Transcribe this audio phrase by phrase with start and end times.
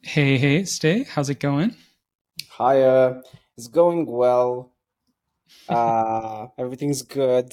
[0.00, 1.06] Hey, hey, Ste.
[1.06, 1.76] How's it going?
[2.52, 3.20] Hi, uh,
[3.56, 4.72] it's going well.
[5.68, 7.52] Uh, everything's good.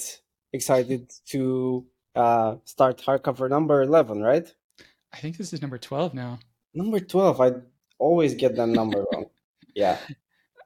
[0.52, 4.52] Excited to uh start hardcover number 11, right?
[5.12, 6.40] I think this is number 12 now.
[6.74, 7.40] Number 12.
[7.40, 7.52] I
[7.98, 9.26] always get that number wrong.
[9.72, 9.98] Yeah.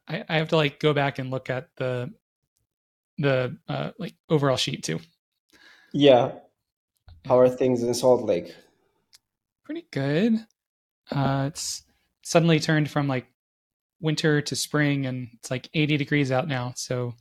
[0.09, 2.11] I, I have to like go back and look at the
[3.19, 4.99] the uh, like overall sheet too.
[5.93, 6.33] Yeah.
[7.27, 8.55] How are things in Salt Lake?
[9.63, 10.47] Pretty good.
[11.11, 11.83] Uh, it's
[12.23, 13.27] suddenly turned from like
[14.01, 16.73] winter to spring, and it's like 80 degrees out now.
[16.77, 17.15] So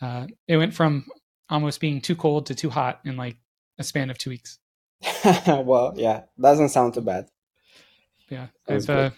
[0.00, 1.06] uh, it went from
[1.48, 3.36] almost being too cold to too hot in like
[3.78, 4.58] a span of two weeks.
[5.46, 7.28] Well, yeah, doesn't sound too bad.
[8.28, 9.10] Yeah, I've uh,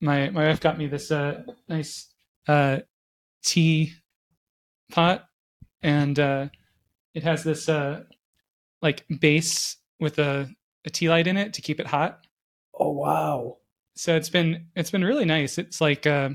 [0.00, 2.12] my my wife got me this uh, nice
[2.46, 2.80] uh,
[3.44, 3.92] tea
[4.90, 5.24] pot,
[5.82, 6.48] and uh,
[7.14, 8.02] it has this uh,
[8.82, 10.50] like base with a,
[10.84, 12.26] a tea light in it to keep it hot.
[12.82, 13.58] Oh, wow.
[13.94, 15.56] So it's been it's been really nice.
[15.56, 16.30] It's like uh,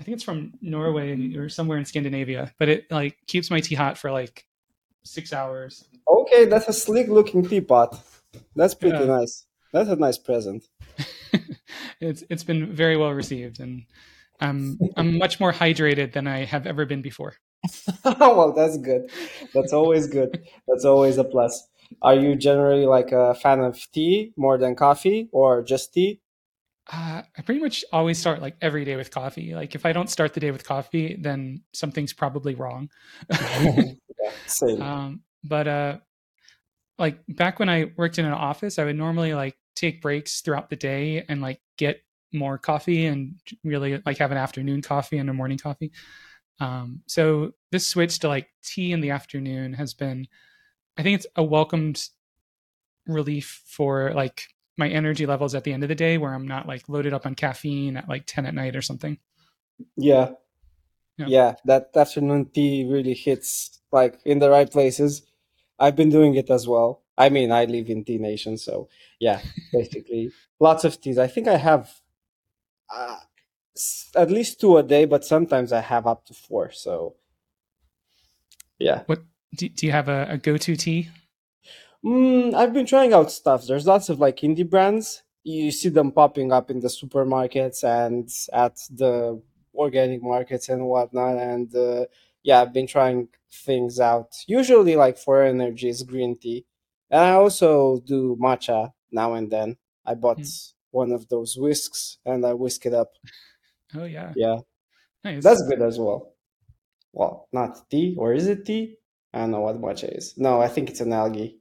[0.00, 3.76] I think it's from Norway or somewhere in Scandinavia, but it like keeps my tea
[3.76, 4.46] hot for like
[5.04, 5.84] six hours.
[6.08, 8.02] Okay, that's a sleek looking teapot.
[8.56, 9.46] That's pretty Yeah, nice.
[9.72, 10.66] That's a nice present.
[12.00, 13.84] it's it's been very well received, and
[14.40, 17.34] I'm I'm much more hydrated than I have ever been before.
[18.04, 19.10] Oh well, that's good.
[19.54, 20.48] That's always good.
[20.66, 21.68] That's always a plus.
[22.02, 26.20] Are you generally like a fan of tea more than coffee or just tea?
[26.92, 29.54] Uh, I pretty much always start like every day with coffee.
[29.54, 32.90] Like if I don't start the day with coffee, then something's probably wrong.
[34.22, 34.82] Yeah, same.
[34.82, 35.98] um, but uh,
[36.98, 40.68] like back when I worked in an office, I would normally like take breaks throughout
[40.68, 42.00] the day and like get
[42.32, 45.92] more coffee and really like have an afternoon coffee and a morning coffee.
[46.60, 50.26] Um, so this switch to like tea in the afternoon has been,
[51.00, 52.06] I think it's a welcomed
[53.06, 56.68] relief for like my energy levels at the end of the day where I'm not
[56.68, 59.16] like loaded up on caffeine at like 10 at night or something.
[59.96, 60.32] Yeah,
[61.16, 61.26] Yeah.
[61.28, 65.22] yeah, that afternoon tea really hits like in the right places.
[65.78, 67.02] I've been doing it as well.
[67.16, 69.40] I mean, I live in tea nation, so yeah,
[69.72, 71.16] basically lots of teas.
[71.16, 71.90] I think I have
[72.94, 73.20] uh,
[74.14, 76.70] at least two a day, but sometimes I have up to four.
[76.72, 77.14] So
[78.78, 79.04] yeah.
[79.06, 79.22] What
[79.54, 81.08] do, do you have a, a go to tea?
[82.04, 83.66] Mm, I've been trying out stuff.
[83.66, 85.22] There's lots of like indie brands.
[85.42, 89.40] You see them popping up in the supermarkets and at the
[89.74, 91.36] organic markets and whatnot.
[91.36, 92.06] And uh,
[92.42, 94.28] yeah, I've been trying things out.
[94.46, 96.64] Usually, like for energy, is green tea.
[97.10, 99.76] And I also do matcha now and then.
[100.06, 100.44] I bought Hmm.
[100.92, 103.12] one of those whisks and I whisk it up.
[103.94, 104.32] Oh, yeah.
[104.36, 104.58] Yeah,
[105.24, 105.42] Nice.
[105.42, 106.34] that's good as well.
[107.12, 108.96] Well, not tea, or is it tea?
[109.32, 110.34] I don't know what matcha is.
[110.36, 111.60] No, I think it's an algae.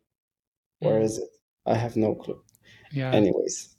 [0.82, 1.04] Or Hmm.
[1.04, 1.30] is it?
[1.66, 2.42] I have no clue.
[2.92, 3.12] Yeah.
[3.12, 3.76] Anyways,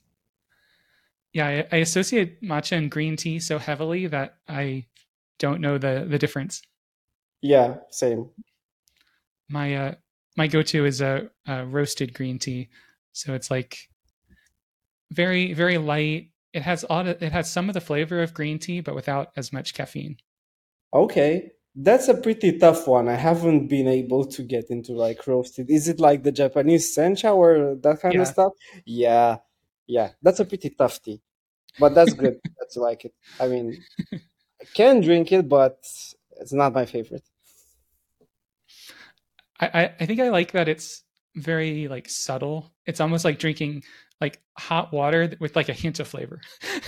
[1.32, 1.46] Yeah.
[1.46, 4.86] I, I associate matcha and green tea so heavily that I
[5.38, 6.62] don't know the, the difference.
[7.42, 8.30] yeah, same.
[9.48, 9.94] My, uh,
[10.36, 12.68] my go to is a, a roasted green tea.
[13.12, 13.88] So it's like
[15.10, 16.30] very, very light.
[16.52, 19.52] It has all it has some of the flavor of green tea, but without as
[19.52, 20.18] much caffeine.
[20.92, 23.08] Okay, that's a pretty tough one.
[23.08, 25.70] I haven't been able to get into like roasted.
[25.70, 28.32] Is it like the Japanese sencha or that kind of Yeah.
[28.32, 28.52] stuff?
[28.84, 29.36] Yeah,
[29.86, 31.20] yeah, that's a pretty tough tea,
[31.78, 32.38] but that's good.
[32.58, 33.14] That's like it.
[33.40, 33.82] I mean,
[34.12, 35.78] I can drink it, but
[36.40, 37.24] it's not my favorite.
[39.58, 41.02] I, I, I think I like that it's
[41.34, 42.72] very like subtle.
[42.86, 43.82] It's almost like drinking
[44.20, 46.40] like hot water with like a hint of flavor.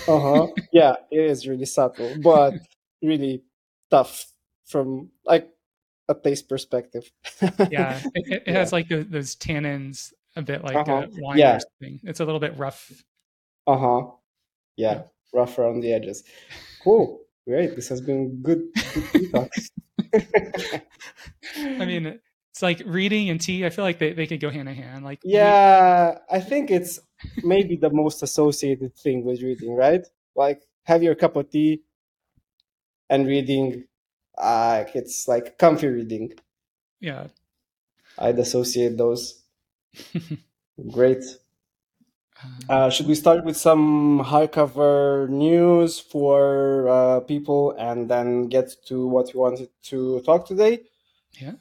[0.07, 0.47] Uh-huh.
[0.73, 2.55] Yeah, it is really subtle, but
[3.03, 3.43] really
[3.91, 4.27] tough
[4.73, 5.49] from like
[6.09, 7.13] a taste perspective.
[7.71, 8.59] yeah, it, it Yeah.
[8.59, 11.07] has like those, those tannins a bit like Uh-huh.
[11.07, 11.59] a wine or Yeah.
[11.59, 12.01] something.
[12.03, 12.91] It's a little bit rough.
[13.67, 14.11] Uh-huh.
[14.77, 14.93] Yeah.
[14.95, 15.03] Yeah.
[15.33, 16.25] Rough around the edges.
[16.83, 17.21] Cool.
[17.47, 17.77] Great.
[17.77, 18.63] This has been good
[19.33, 19.49] good.
[21.81, 22.19] I mean,
[22.51, 23.65] it's like reading and tea.
[23.67, 25.05] I feel like they, they could go hand in hand.
[25.05, 27.01] Like Yeah, I think it's
[27.43, 30.07] maybe the most associated thing with reading, right?
[30.37, 31.83] Like have your cup of tea
[33.11, 33.85] and reading.
[34.39, 36.33] Uh, it's like comfy reading.
[37.01, 37.27] yeah.
[38.19, 39.43] I'd associate those.
[40.91, 41.25] Great.
[42.45, 48.75] Um, Uh, should we start with some hardcover news for uh, people and then get
[48.87, 50.81] to what we wanted to talk today?
[51.41, 51.53] yeah,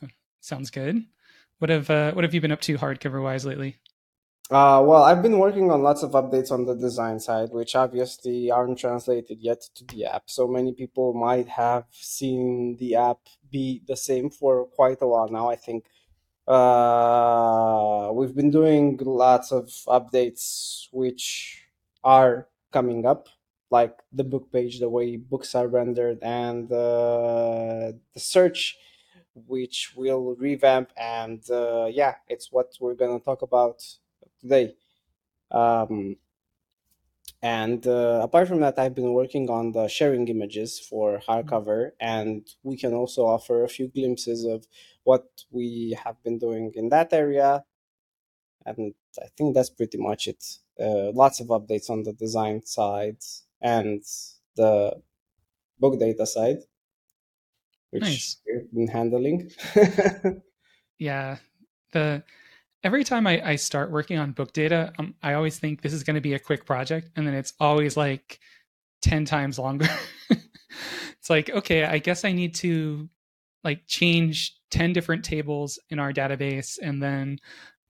[0.42, 1.06] sounds good.
[1.60, 3.78] What have uh, what have you been up to hardcover wise lately?
[4.52, 8.52] Uh, well, I've been working on lots of updates on the design side, which obviously
[8.52, 10.24] aren't translated yet to the app.
[10.26, 13.20] So many people might have seen the app
[13.50, 15.50] be the same for quite a while now.
[15.50, 15.86] I think
[16.48, 21.66] uh, we've been doing lots of updates which
[22.04, 23.30] are coming up,
[23.70, 28.78] like the book page, the way books are rendered, and uh, the search,
[29.48, 30.92] which will revamp.
[30.98, 33.82] And uh, yeah, it's what we're gonna talk about
[34.42, 34.76] today.
[35.52, 36.18] Um,
[37.42, 42.48] and uh, apart from that, I've been working on the sharing images for hardcover, and
[42.64, 44.68] we can also offer a few glimpses of
[45.04, 47.66] what we have been doing in that area.
[48.66, 50.44] And I think that's pretty much it.
[50.80, 53.18] Uh, lots of updates on the design side
[53.62, 54.04] and
[54.56, 55.02] the
[55.80, 56.60] book data side,
[57.92, 58.38] which Nice.
[58.46, 59.52] we've been handling.
[60.98, 61.38] Yeah.
[61.92, 62.24] The
[62.84, 66.04] every time I, I start working on book data, um, I always think this is
[66.04, 68.40] going to be a quick project, and then it's always like
[69.02, 69.88] ten times longer.
[70.30, 73.10] it's like, okay, I guess I need to
[73.64, 77.40] like change ten different tables in our database, and then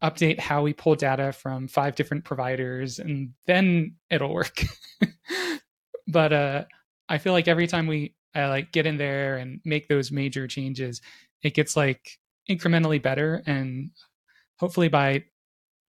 [0.03, 4.63] update how we pull data from five different providers, and then it'll work.
[6.07, 6.63] but uh,
[7.07, 10.47] I feel like every time we I like get in there and make those major
[10.47, 11.01] changes,
[11.43, 12.17] it gets like
[12.49, 13.91] incrementally better and
[14.61, 15.23] hopefully by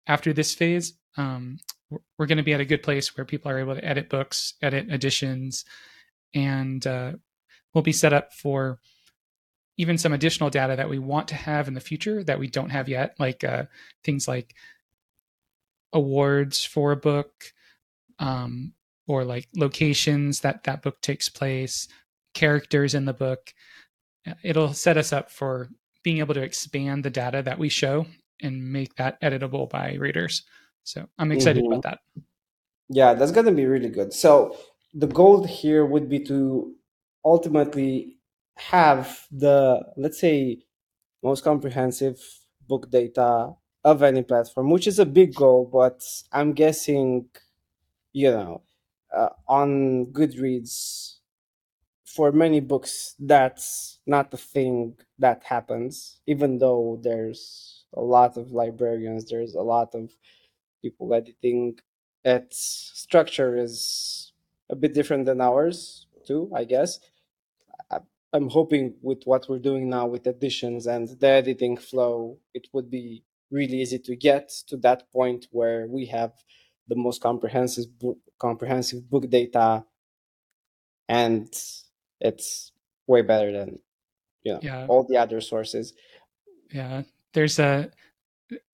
[0.05, 1.57] after this phase um,
[1.89, 4.53] we're going to be at a good place where people are able to edit books
[4.61, 5.65] edit editions
[6.35, 7.13] and uh,
[7.73, 8.79] we'll be set up for
[9.77, 12.69] even some additional data that we want to have in the future that we don't
[12.69, 13.63] have yet like uh,
[14.03, 14.53] things like
[15.93, 17.31] awards for a book
[18.19, 18.73] um,
[19.07, 21.87] or like locations that that book takes place
[22.33, 23.53] characters in the book.
[24.43, 25.69] It'll set us up for
[26.03, 28.05] being able to expand the data that we show
[28.41, 30.43] and make that editable by readers.
[30.83, 31.71] So I'm excited Mhm.
[31.71, 31.99] about that.
[32.89, 34.13] Yeah, that's gonna be really good.
[34.13, 34.57] So
[34.93, 36.73] the goal here would be to
[37.25, 38.17] ultimately
[38.55, 40.63] have the, let's say,
[41.23, 42.19] most comprehensive
[42.67, 43.53] book data
[43.83, 47.29] of any platform, which is a big goal, but I'm guessing,
[48.13, 48.63] you know,
[49.15, 51.17] uh, on Goodreads,
[52.05, 58.51] for many books, that's not the thing that happens, even though there's a lot of
[58.51, 60.11] librarians, there's a lot of
[60.81, 61.77] people editing.
[62.23, 64.33] Its structure is
[64.69, 66.99] a bit different than ours, too, I guess.
[68.33, 72.89] I'm hoping with what we're doing now with editions and the editing flow, it would
[72.91, 76.33] be really easy to get to that point where we have
[76.89, 79.85] the most comprehensive book, comprehensive book data,
[81.07, 81.47] and
[82.19, 82.71] it's
[83.07, 83.79] way better than
[84.43, 84.85] you know Yeah.
[84.87, 85.93] all the other sources.
[86.71, 87.03] Yeah.
[87.33, 87.91] There's a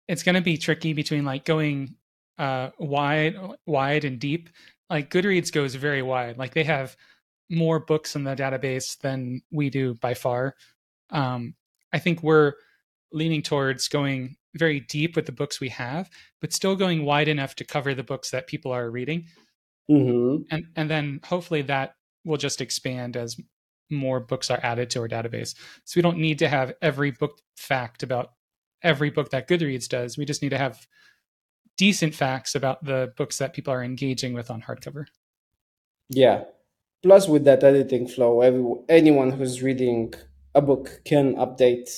[0.09, 1.95] it's going to be tricky between like going
[2.39, 4.49] uh wide wide and deep.
[4.91, 6.39] Like Goodreads goes very wide.
[6.39, 6.97] Like they have
[7.51, 10.55] more books in the database than we do by far.
[11.11, 11.55] Um
[11.93, 12.55] I think we're
[13.13, 16.11] leaning towards going very deep with the books we have,
[16.41, 19.27] but still going wide enough to cover the books that people are reading.
[19.89, 21.95] hmm and and then hopefully that
[22.25, 23.37] will just expand as
[23.91, 25.55] more books are added to our database.
[25.85, 28.33] So we don't need to have every book fact about
[28.83, 30.17] every book that Goodreads does.
[30.19, 30.87] We just need to have
[31.77, 35.07] decent facts about the books that people are engaging with on hardcover.
[36.09, 36.45] Yeah.
[37.03, 40.15] Plus, with that editing flow, every, anyone who's reading
[40.55, 41.89] a book can update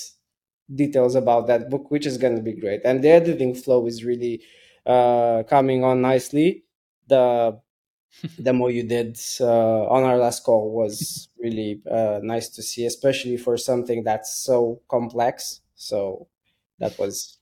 [0.73, 2.81] details about that book, which is going to be great.
[2.83, 4.41] And the editing flow is really
[4.85, 6.63] uh, coming on nicely.
[7.07, 7.61] The
[8.41, 13.37] demo you did uh, on our last call was really uh, nice to see, especially
[13.37, 15.61] for something that's so complex.
[15.75, 16.27] So
[16.79, 17.37] that was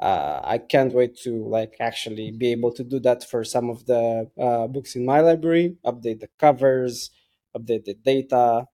[0.00, 3.86] uh, I can't wait to like actually be able to do that for some of
[3.86, 5.76] the uh, books in my library.
[5.84, 7.10] Update the covers,
[7.56, 8.66] update the data.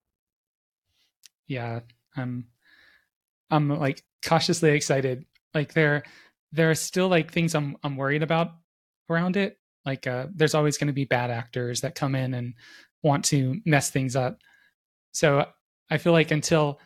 [1.46, 1.80] Yeah,
[2.16, 2.46] I'm
[3.50, 5.24] I'm like cautiously excited.
[5.54, 6.04] Like there
[6.52, 8.52] there are still like things I'm I'm worried about
[9.08, 9.58] around it.
[9.84, 12.54] Like uh, there's always going to be bad actors that come in and
[13.02, 14.38] want to mess things up.
[15.12, 15.46] So
[15.90, 16.80] I feel like until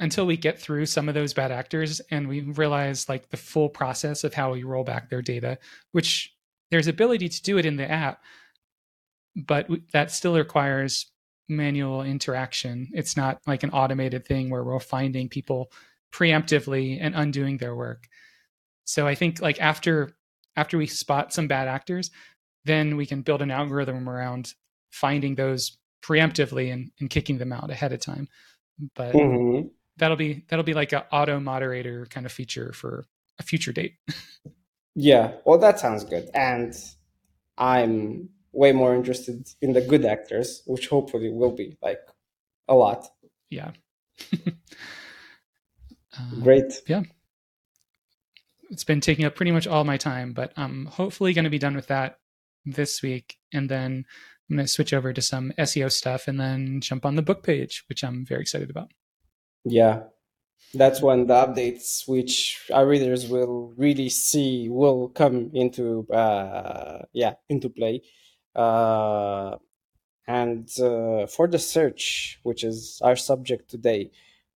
[0.00, 3.68] until we get through some of those bad actors and we realize like the full
[3.68, 5.58] process of how we roll back their data,
[5.92, 6.34] which
[6.70, 8.22] there's ability to do it in the app,
[9.36, 11.06] but that still requires
[11.48, 12.88] manual interaction.
[12.92, 15.70] It's not like an automated thing where we're finding people
[16.12, 18.08] preemptively and undoing their work.
[18.84, 20.12] So I think like after
[20.56, 22.10] after we spot some bad actors,
[22.64, 24.54] then we can build an algorithm around
[24.92, 28.28] finding those preemptively and, and kicking them out ahead of time.
[28.94, 29.70] But Mhm.
[29.96, 33.06] That'll be that'll be like an auto moderator kind of feature for
[33.38, 33.94] a future date.
[34.96, 36.30] Yeah, well, that sounds good.
[36.34, 36.72] And
[37.58, 41.98] I'm way more interested in the good actors, which hopefully will be like
[42.68, 43.08] a lot.
[43.50, 43.72] yeah.
[46.16, 46.80] Uh, Great.
[46.86, 47.02] Yeah.
[48.70, 51.58] It's been taking up pretty much all my time, but I'm hopefully going to be
[51.58, 52.18] done with that
[52.64, 54.04] this week, and then
[54.48, 57.42] I'm going to switch over to some SEO stuff, and then jump on the book
[57.42, 58.92] page, which I'm very excited about.
[59.64, 60.04] Yeah,
[60.74, 67.34] that's when the updates, which our readers will really see, will come into uh, yeah
[67.48, 68.02] into play.
[68.56, 69.56] Uh,
[70.28, 74.10] and uh, for the search, which is our subject today,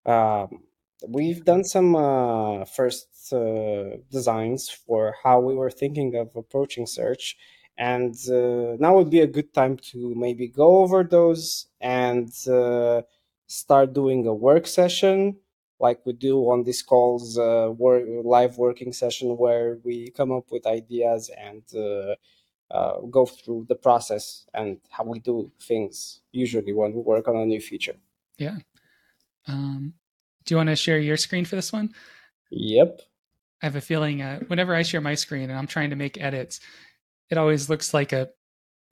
[0.06, 0.60] um,
[1.08, 7.36] we've done some uh, first uh, designs for how we were thinking of approaching search.
[7.78, 13.02] And uh, now would be a good time to maybe go over those and uh,
[13.48, 15.36] start doing a work session
[15.80, 20.50] like we do on these calls, uh, work, live working session where we come up
[20.50, 22.14] with ideas and uh,
[22.70, 27.36] uh, go through the process and how we do things usually when we work on
[27.36, 27.96] a new feature.
[28.38, 28.56] Yeah.
[29.46, 29.94] Um,
[30.44, 31.94] do you want to share your screen for this one?
[32.50, 33.02] Yep.
[33.62, 36.20] I have a feeling uh, whenever I share my screen and I'm trying to make
[36.20, 36.60] edits,
[37.30, 38.28] it always looks like a,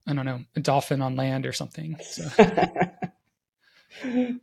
[0.06, 1.96] I don't know, a dolphin on land or something.
[2.00, 2.28] So.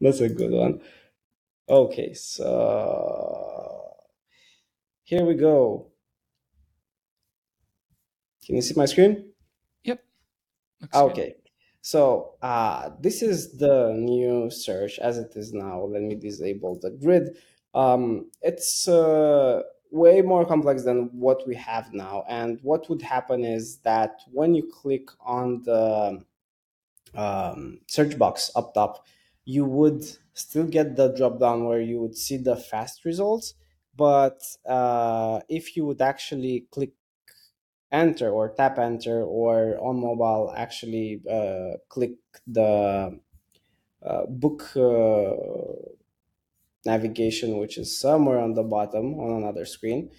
[0.00, 0.80] That's a good one.
[1.68, 3.96] Okay, so
[5.02, 5.88] here we go.
[8.44, 9.30] Can you see my screen?
[9.82, 10.04] Yep.
[10.80, 11.26] Looks okay.
[11.28, 11.50] Good.
[11.80, 15.82] So uh, this is the new search as it is now.
[15.84, 17.36] Let me disable the grid.
[17.74, 22.24] Um, it's uh, way more complex than what we have now.
[22.28, 26.24] And what would happen is that when you click on the
[27.16, 29.06] um, search box up top,
[29.44, 30.04] you would
[30.34, 33.54] still get the drop down where you would see the fast results.
[33.96, 36.92] But uh, if you would actually click
[37.92, 42.14] enter or tap enter or on mobile actually uh, click
[42.46, 43.18] the
[44.04, 45.32] uh, book uh,
[46.84, 50.10] navigation which is somewhere on the bottom on another screen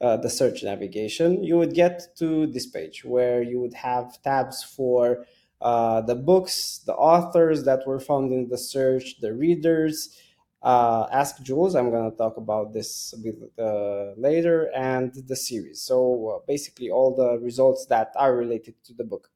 [0.00, 4.62] uh, the search navigation you would get to this page where you would have tabs
[4.62, 5.24] for
[5.60, 10.16] uh, the books, the authors that were found in the search, the readers.
[10.62, 15.36] Uh, Ask Jules, I'm going to talk about this a bit uh, later, and the
[15.36, 15.80] series.
[15.80, 15.96] So
[16.28, 19.30] uh, basically, all the results that are related to the book.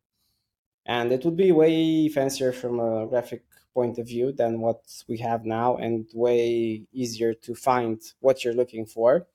[0.87, 5.19] And it would be way fancier from a graphic point of view than what we
[5.19, 9.27] have now, and way easier to find what you're looking for.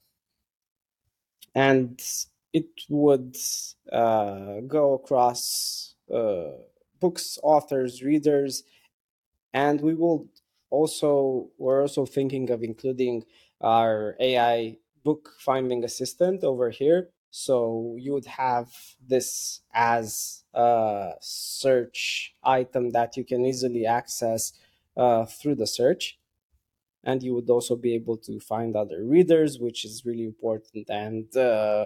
[1.54, 2.02] And
[2.52, 3.38] it would
[3.92, 6.52] uh, go across uh,
[7.06, 8.64] books, authors, readers,
[9.54, 10.28] and we will
[10.70, 13.24] also we're also thinking of including
[13.62, 17.10] our AI book finding assistant over here.
[17.32, 18.70] So you would have
[19.14, 24.54] this as a search item that you can easily access
[24.98, 26.18] uh, through the search.
[27.04, 31.26] And you would also be able to find other readers, which is really important and
[31.38, 31.86] uh,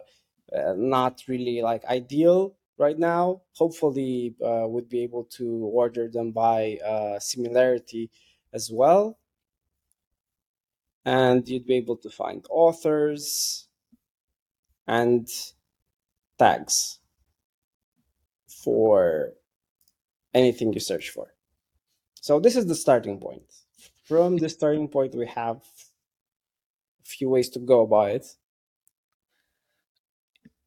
[0.55, 3.41] uh, not really like ideal right now.
[3.55, 8.09] Hopefully, uh, would be able to order them by uh, similarity
[8.53, 9.19] as well.
[11.05, 13.67] And you'd be able to find authors
[14.87, 15.27] and
[16.37, 16.99] tags
[18.47, 19.33] for
[20.33, 21.33] anything you search for.
[22.21, 23.43] So this is the starting point.
[24.05, 28.25] From the starting point, we have a few ways to go about it.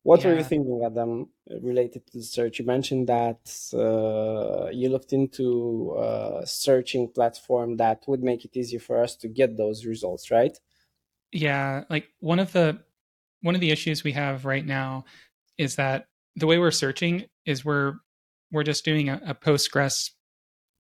[0.04, 1.28] What were you thinking, Adam,
[1.60, 2.58] related to the search?
[2.58, 3.40] You mentioned that
[3.72, 9.28] uh, you looked into a searching platform that would make it easier for us to
[9.28, 10.58] get those results, right?
[11.30, 12.80] Yeah, like one of the
[13.42, 15.04] one of the issues we have right now
[15.56, 17.94] is that the way we're searching is we're
[18.50, 20.10] we're just doing a, a Postgres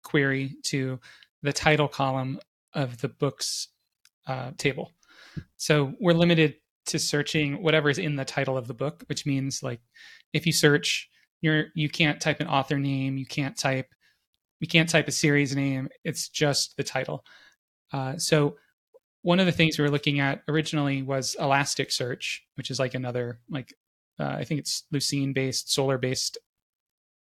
[0.04, 1.00] query to
[1.42, 2.40] the title column
[2.74, 3.70] of the books
[4.28, 4.92] uh, table.
[5.58, 6.56] So we're limited
[6.90, 9.80] to searching whatever is in the title of the book, which means like
[10.34, 11.10] if you search,
[11.42, 13.88] you're you can't type an author name, you can't type
[14.60, 15.90] you can't type a series name.
[16.04, 17.26] It's just the title.
[17.94, 18.58] Uh, so
[19.22, 23.40] one of the things we were looking at originally was Elasticsearch, which is like another
[23.50, 23.74] like
[24.20, 26.38] uh, I think it's Lucene based, Solr based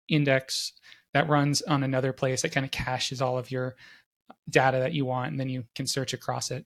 [0.07, 0.73] index
[1.13, 3.75] that runs on another place that kind of caches all of your
[4.49, 6.65] data that you want, and then you can search across it.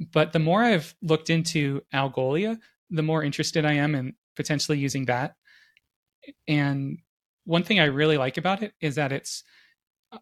[0.00, 2.58] But the more I've looked into Algolia,
[2.90, 5.34] the more interested I am in potentially using that.
[6.46, 6.98] And
[7.44, 9.42] one thing I really like about it is that it's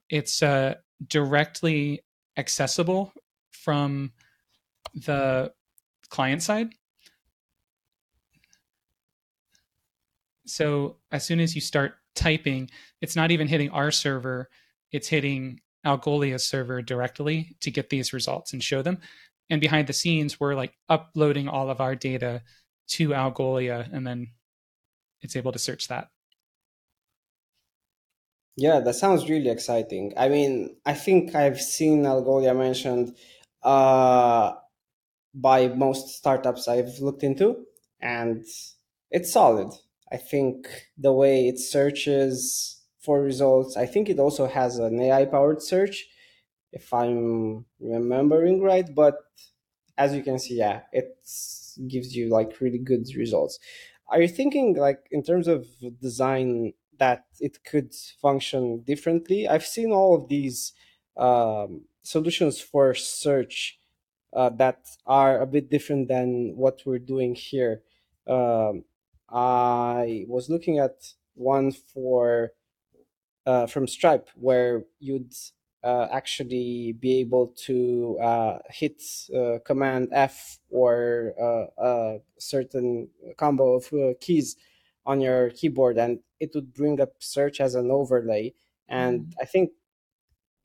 [0.09, 0.75] it's uh,
[1.07, 2.01] directly
[2.37, 3.13] accessible
[3.51, 4.13] from
[4.95, 5.53] the
[6.09, 6.71] client side.
[10.47, 14.49] So as soon as you start typing, it's not even hitting our server,
[14.93, 18.99] it's hitting Algolia's server directly to get these results and show them
[19.51, 22.43] and behind the scenes we're like uploading all of our data
[22.89, 24.29] to algolia and then
[25.23, 26.09] it's able to search that
[28.57, 30.13] Yeah, that sounds really exciting.
[30.17, 33.17] I mean, I think I've seen Algolia mentioned
[33.63, 34.55] uh,
[35.35, 37.67] by most startups I've looked into,
[38.01, 38.45] and
[39.11, 39.73] it's solid.
[40.13, 45.27] I think the way it searches for results, I think it also has an AI
[45.27, 46.07] powered search,
[46.77, 48.89] if I'm remembering right.
[48.95, 49.17] But
[49.97, 51.09] as you can see, yeah, it
[51.89, 53.59] gives you like really good results.
[54.09, 55.67] Are you thinking like in terms of
[56.01, 57.91] design that it could
[58.23, 59.49] function differently?
[59.49, 60.73] I've seen all of these
[61.17, 63.79] um, solutions for search
[64.33, 67.83] uh, that are a bit different than what we're doing here.
[68.27, 68.85] Um,
[69.29, 70.97] I was looking at
[71.35, 72.53] one for
[73.47, 75.33] uh, from Stripe where you'd
[75.83, 79.03] uh, actually be able to uh, hit
[79.35, 84.57] uh, Command F or uh, a certain combo of uh, keys
[85.05, 88.55] on your keyboard, and it would bring up search as an overlay.
[88.89, 89.35] And Mm.
[89.41, 89.73] I think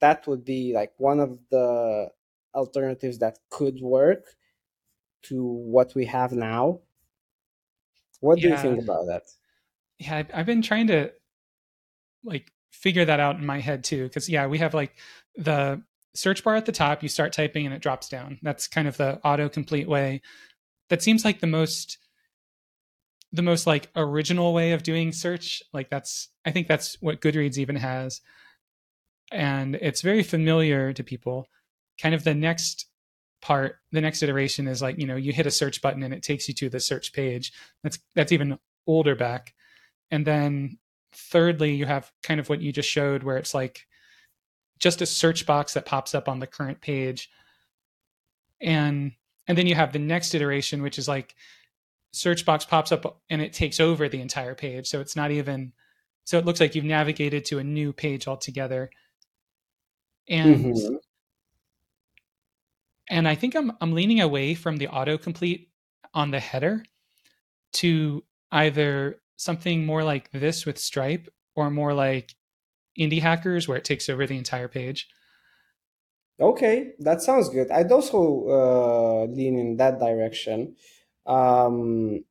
[0.00, 2.12] that would be like one of the
[2.54, 4.36] alternatives that could work
[5.22, 6.80] to what we have now.
[8.20, 9.24] What do you think about that?
[9.98, 10.22] yeah.
[10.32, 11.12] I've been trying to
[12.24, 14.96] like figure that out in my head too, because yeah, we have like
[15.36, 15.82] the
[16.14, 17.02] search bar at the top.
[17.02, 18.38] You start typing and it drops down.
[18.42, 20.22] That's kind of the autocomplete way.
[20.88, 21.98] That seems like the most
[23.32, 25.62] the most like original way of doing search.
[25.72, 28.20] Like that's I think that's what Goodreads even has,
[29.30, 31.46] and it's very familiar to people.
[32.00, 32.86] Kind of the next
[33.40, 36.22] part, the next iteration is like you know you hit a search button and it
[36.22, 37.52] takes you to the search page.
[37.82, 39.54] That's that's even older back,
[40.10, 40.78] and then
[41.12, 43.86] thirdly you have kind of what you just showed where it's like
[44.78, 47.30] just a search box that pops up on the current page.
[48.60, 49.12] And
[49.48, 51.34] and then you have the next iteration which is like
[52.12, 54.88] search box pops up and it takes over the entire page.
[54.88, 55.72] So it's not even
[56.24, 58.90] so it looks like you've navigated to a new page altogether.
[60.28, 60.96] And hmm
[63.08, 65.68] and i think i'm i'm leaning away from the autocomplete
[66.14, 66.84] on the header
[67.72, 72.34] to either something more like this with stripe or more like
[72.98, 75.08] indie hackers where it takes over the entire page
[76.40, 77.70] Okay, that sounds good.
[77.70, 80.74] I'd also uh, lean in that direction.
[81.24, 82.24] Um,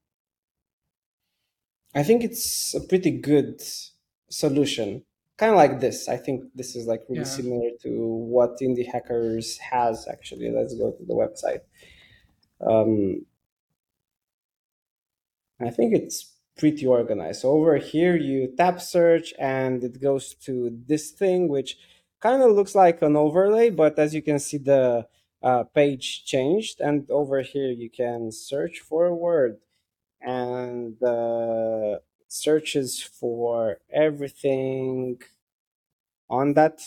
[1.95, 3.61] I think it's a pretty good
[4.29, 5.03] solution.
[5.37, 6.09] Kind of like this.
[6.09, 10.51] I think this is like really yeah similar to what Indie Hackers has actually.
[10.51, 11.61] Let's go to the website.
[12.59, 13.25] Um,
[15.59, 17.41] I think it's pretty organized.
[17.41, 21.77] So over here, you tap search and it goes to this thing, which
[22.19, 25.07] kind of looks like an overlay, but as you can see, the
[25.41, 26.79] uh, page changed.
[26.79, 29.57] And over here, you can search for a word
[30.21, 35.19] and the searches for everything
[36.29, 36.79] on that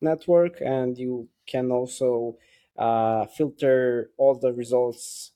[0.00, 0.60] network.
[0.60, 2.36] And you can also
[2.76, 5.32] uh, filter all the results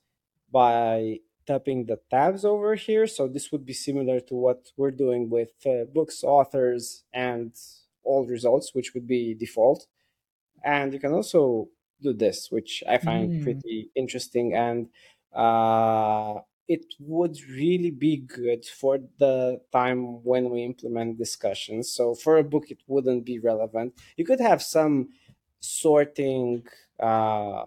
[0.51, 3.07] by tapping the tabs over here.
[3.07, 7.53] So this would be similar to what we're doing with uh, books, authors, and
[8.03, 9.87] all results, which would be default.
[10.63, 11.69] And you can also
[12.01, 14.55] do this, which I find mm, pretty interesting.
[14.55, 14.89] And
[15.35, 21.91] uh, it would really be good for the time when we implement discussions.
[21.91, 23.95] So for a book, it wouldn't be relevant.
[24.17, 25.11] You could have some
[25.61, 26.67] sorting
[27.01, 27.65] uh,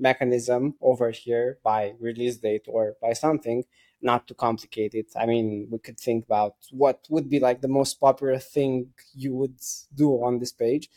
[0.00, 3.64] mechanism over here by release date or by something
[4.02, 7.68] not to complicate it i mean we could think about what would be like the
[7.68, 9.58] most popular thing you would
[9.94, 10.88] do on this page.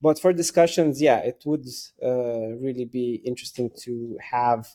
[0.00, 1.66] But for discussions yeah it would
[2.02, 4.68] uh, really be interesting to have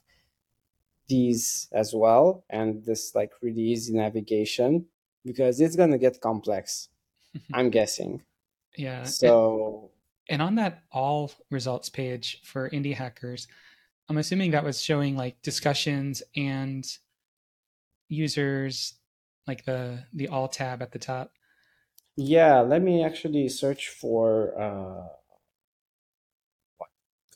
[1.08, 4.86] these as well and this like really easy navigation
[5.26, 6.90] because it's going to get complex
[7.54, 8.22] i'm guessing.
[8.78, 9.04] Yeah.
[9.04, 9.92] So
[10.30, 13.48] and on that all results page for indie hackers
[14.10, 16.86] I'm assuming that was showing like discussions and
[18.10, 18.96] users,
[19.48, 21.32] like the the all tab at the top.
[22.16, 25.08] yeah let me actually search for uh
[26.78, 26.90] what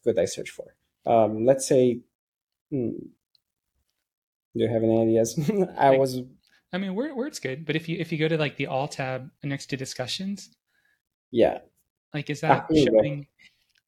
[0.04, 0.76] could i search for?
[1.06, 2.00] Um let's say
[2.70, 2.90] hmm,
[4.56, 5.40] do you have any ideas?
[5.78, 6.22] I Like, was
[6.74, 8.88] I mean, Word, Word's good, but if you if you go to like the all
[8.88, 10.50] tab next to discussions,
[11.32, 11.60] yeah
[12.14, 13.28] like, is that showing?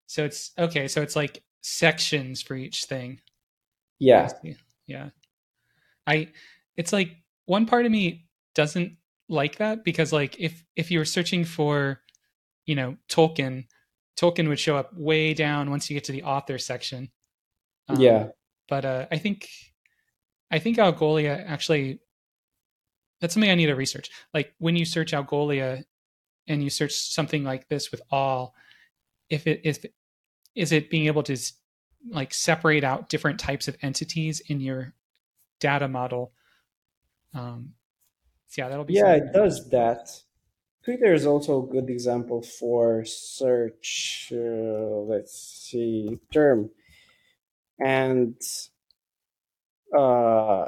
[0.08, 0.88] So it's okay.
[0.88, 3.21] So it's like sections for each thing.
[3.99, 4.29] Yeah.
[4.88, 5.10] Yeah,
[6.08, 6.29] I.
[6.77, 7.12] It's like
[7.45, 12.01] one part of me doesn't like that because like if if you were searching for
[12.65, 13.65] you know Tolkien,
[14.19, 17.12] Tolkien would show up way down once you get to the author section.
[17.88, 18.27] Um, yeah
[18.69, 19.49] but uh, I think
[20.51, 21.99] I think Algolia actually
[23.19, 24.10] that's something I need to research.
[24.34, 25.84] Like when you search Algolia
[26.49, 28.55] and you search something like this with all,
[29.29, 29.85] if it if
[30.55, 31.38] is it being able to
[32.09, 34.93] like separate out different types of entities in your
[35.59, 36.33] data model?
[37.33, 37.73] Um,
[38.47, 40.09] so yeah, that'll be yeah, it does that.
[40.83, 44.33] Twitter is also a good example for search.
[44.33, 46.71] Uh, let's see, term,
[47.79, 48.35] and
[49.95, 50.65] uh,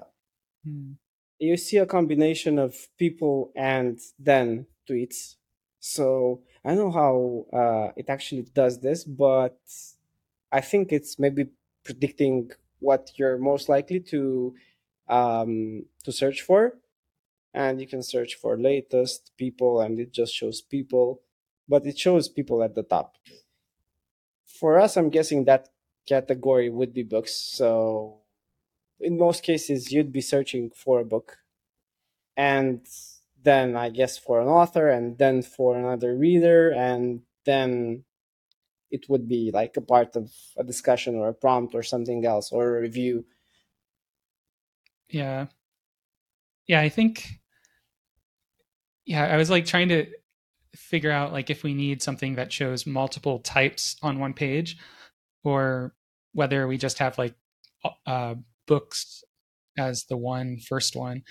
[0.64, 0.92] hmm.
[1.40, 5.36] you see a combination of people and then tweets.
[5.82, 9.60] So I don't know how uh, it actually does this, but
[10.52, 11.48] I think it's maybe
[11.84, 14.56] predicting what you're most likely to
[15.10, 16.78] um, to search for,
[17.54, 21.22] and you can search for latest people, and it just shows people,
[21.70, 23.18] but it shows people at the top.
[24.46, 25.70] For us, I'm guessing that
[26.08, 27.34] category would be books.
[27.34, 28.20] So
[29.00, 31.40] in most cases, you'd be searching for a book,
[32.38, 32.86] and
[33.44, 38.04] then I guess for an author, and then for another reader, and then
[38.92, 42.52] it would be like a part of a discussion or a prompt or something else
[42.52, 43.26] or a review.
[45.10, 45.48] Yeah.
[46.68, 47.42] Yeah, I think
[49.06, 50.06] yeah, I was like trying to
[50.76, 54.78] figure out like if we need something that shows multiple types on one page
[55.44, 55.94] or
[56.34, 57.36] whether we just have like
[58.06, 58.36] uh,
[58.68, 59.24] books
[59.78, 61.24] as the one first one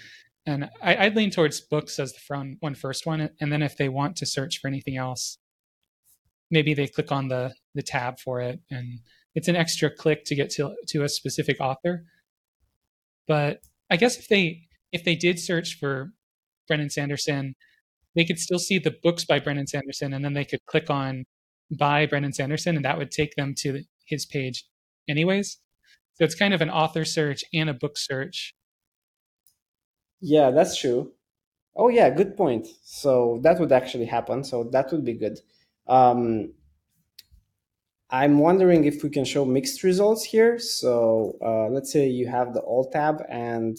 [0.47, 3.31] and I, would lean towards books as the front one first one.
[3.41, 5.39] And then if they want to search for anything else
[6.51, 8.61] maybe they click on the the tab for it.
[8.71, 9.01] And
[9.35, 12.05] it's an extra click to get to to a specific author.
[13.29, 16.11] But i guess if they if they did search for
[16.69, 17.55] Brandon Sanderson
[18.17, 21.25] they could still see the books by Brandon Sanderson and then they could click on
[21.79, 24.65] by Brandon Sanderson and that would take them to his page
[25.09, 25.59] anyways.
[26.15, 28.55] So it's kind of an author search and a book search
[30.21, 31.13] yeah that's true
[31.77, 35.39] oh yeah good point so that would actually happen so that would be good
[35.87, 36.53] um,
[38.11, 40.59] I'm wondering if we can show mixed results here.
[40.59, 43.79] So uh, let's say you have the alt tab and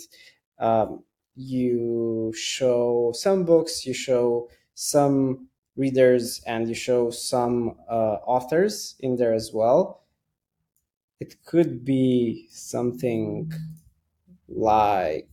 [0.60, 1.04] um,
[1.36, 9.18] you show some books, you show some readers, and you show some uh, authors in
[9.18, 10.04] there as well.
[11.20, 13.52] It could be something
[14.48, 15.30] like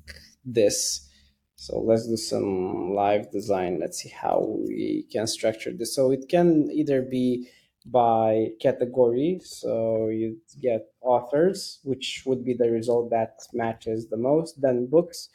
[0.55, 1.09] this.
[1.57, 3.81] So let's do some live design.
[3.81, 5.95] Let's see how we can structure this.
[5.95, 7.49] So it can either be
[7.85, 9.41] by category.
[9.43, 15.29] So you get authors, which would be the result that matches the most, then books,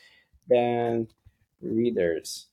[0.47, 1.07] then
[1.61, 2.47] readers.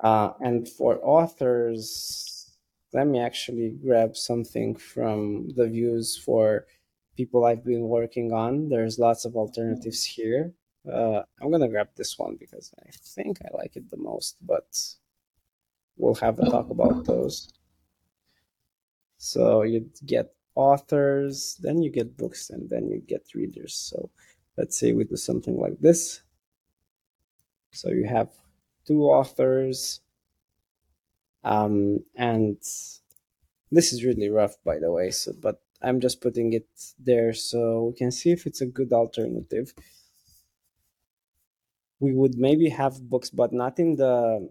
[0.00, 2.56] Uh, and for authors,
[2.92, 6.66] let me actually grab something from the views for
[7.16, 8.68] people I've been working on.
[8.68, 10.52] There's lots of alternatives here.
[10.90, 14.66] Uh, I'm gonna grab this one because I think I like it the most, but
[15.96, 17.48] we'll have a talk about those.
[19.18, 23.74] So you get authors, then you get books, and then you get readers.
[23.74, 24.10] So
[24.56, 26.22] let's say we do something like this.
[27.70, 28.30] So you have
[28.84, 30.00] two authors,
[31.44, 32.56] um, and
[33.70, 35.10] this is really rough, by the way.
[35.10, 36.68] So, but I'm just putting it
[36.98, 39.74] there so we can see if it's a good alternative.
[42.00, 44.50] We would maybe have books, but not in the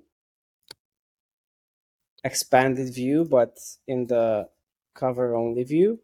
[2.24, 4.50] expanded view, but in the
[4.94, 6.00] cover only view.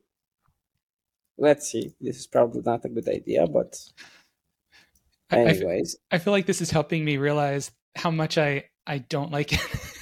[1.37, 1.93] Let's see.
[2.01, 3.79] This is probably not a good idea, but
[5.31, 5.97] anyways.
[6.11, 9.53] I, I feel like this is helping me realize how much I, I don't like
[9.53, 9.59] it.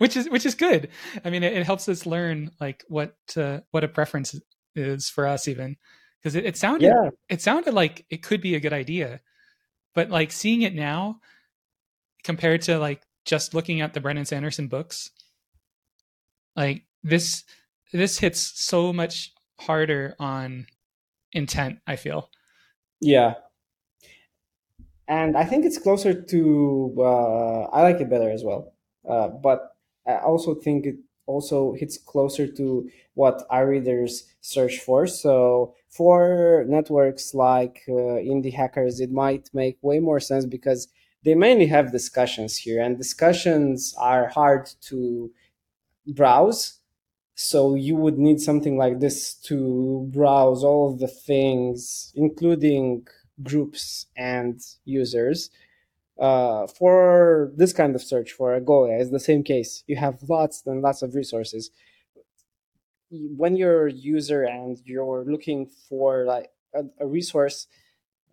[0.00, 0.88] which is which is good.
[1.26, 4.34] I mean, it, it helps us learn like what uh, what a preference
[4.74, 5.76] is for us, even
[6.18, 7.10] because it, it, sounded yeah.
[7.28, 9.20] it sounded like it could be a good idea,
[9.94, 11.20] but like seeing it now
[12.24, 15.10] compared to like just looking at the Brandon Sanderson books,
[16.56, 17.44] like this
[17.92, 20.66] this hits so much harder on
[21.34, 21.80] intent.
[21.86, 22.30] I feel.
[23.02, 23.34] Yeah,
[25.06, 26.94] and I think it's closer to.
[26.98, 28.72] Uh, I like it better as well,
[29.06, 29.76] uh, but
[30.16, 30.96] I also think it
[31.26, 35.06] also hits closer to what our readers search for.
[35.06, 40.88] So for networks like uh, Indie Hackers, it might make way more sense because
[41.24, 45.30] they mainly have discussions here, and discussions are hard to
[46.06, 46.78] browse.
[47.34, 53.06] So you would need something like this to browse all the things, including
[53.42, 55.50] groups and users
[56.20, 59.84] uh, for this kind of search for Algolia, it's the same case.
[59.86, 61.70] You have lots and lots of resources.
[63.10, 67.66] When you're a user and you're looking for like a, a resource,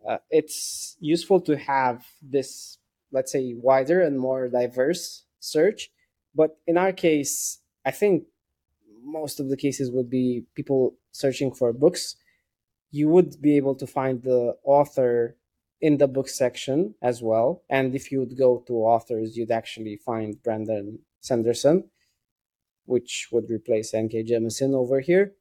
[0.08, 2.78] uh, it's useful to have this
[3.12, 5.90] let's say wider and more diverse search
[6.36, 8.26] but in our case i think
[9.04, 12.18] most of the cases would be people searching for books
[12.92, 15.37] you would be able to find the author
[15.82, 19.96] in the book section as well and if you would go to authors you'd actually
[19.96, 21.84] find brandon sanderson
[22.88, 24.24] which would replace N.K.
[24.24, 25.34] Jemisin over here.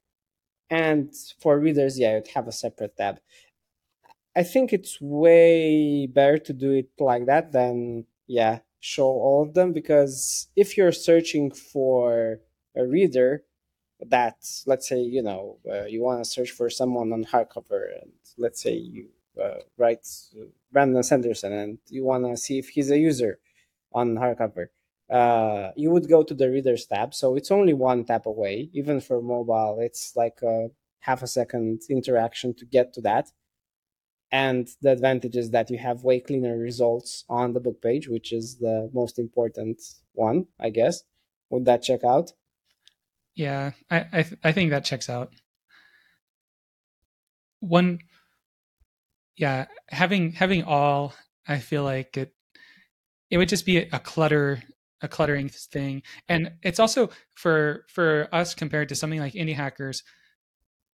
[0.69, 3.21] And for readers, yeah, you'd have a separate tab.
[4.37, 9.55] I think it's way better to do it like that than, yeah, show all of
[9.55, 12.41] them because if you're searching for
[12.77, 13.45] a reader
[14.01, 18.13] that, let's say, you know, uh, you want to search for someone on hardcover, and
[18.37, 19.09] let's say you
[19.43, 20.07] uh, write
[20.73, 23.39] Brandon Sanderson and you want to see if he's a user
[23.93, 24.69] on hardcover
[25.11, 27.15] uh, you would go to the readers tab.
[27.15, 28.71] So it's only one tap away.
[28.73, 30.69] Even for mobile, it's like a
[31.01, 33.31] half a second interaction to get to that.
[34.33, 38.33] And the advantage is that you have way cleaner results on the book page, which
[38.33, 39.81] is the most important
[40.15, 41.03] one, I guess.
[41.51, 42.33] Would that check out?
[43.37, 45.33] Yeah, I I, th- I think that checks out.
[47.61, 48.01] One,
[49.37, 51.15] yeah, having having all,
[51.47, 52.35] I feel like it
[53.31, 54.63] it would just be a clutter
[55.03, 56.03] a cluttering thing.
[56.29, 60.03] And it's also for for us compared to something like indie hackers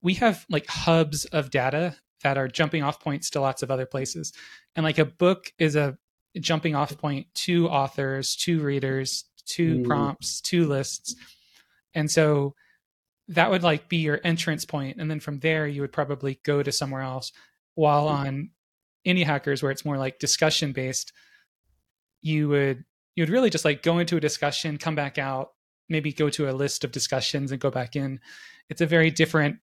[0.02, 3.86] we have like hubs of data that are jumping off points to lots of other
[3.86, 4.32] places.
[4.76, 5.96] And like a book is a
[6.38, 9.84] jumping off point to authors to readers to mm.
[9.84, 11.14] prompts to lists.
[11.94, 12.54] And so
[13.28, 14.98] that would like be your entrance point.
[14.98, 17.32] And then from there you would probably go to somewhere else
[17.74, 18.10] while mm.
[18.10, 18.50] on
[19.06, 21.12] indie hackers where it's more like discussion based
[22.22, 25.50] you would you'd really just like go into a discussion, come back out,
[25.88, 28.20] maybe go to a list of discussions and go back in.
[28.70, 29.58] It's a very different,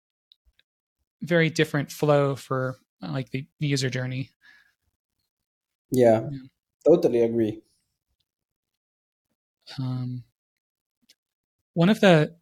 [1.22, 4.32] very different flow for uh, like the user journey.
[5.92, 6.40] Yeah, yeah.
[6.86, 7.62] totally agree.
[9.80, 10.24] Um,
[11.74, 12.36] one of the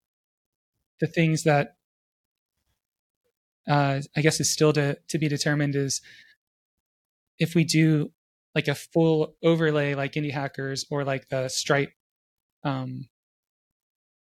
[1.00, 1.76] the things that
[3.68, 6.02] uh, I guess is still to to be determined is
[7.40, 8.12] if we do
[8.54, 11.92] like a full overlay like indie hackers or like the stripe
[12.64, 13.08] um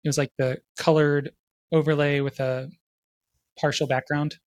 [0.04, 1.32] it was like the colored
[1.72, 2.70] overlay with a
[3.60, 4.38] partial background.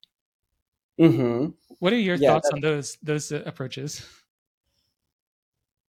[0.98, 1.57] Mm-hmm.
[1.79, 2.57] what are your yeah, thoughts that...
[2.57, 4.05] on those those uh, approaches?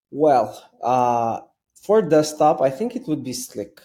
[0.10, 1.42] Well uh
[1.76, 3.82] for desktop i think it would be slick.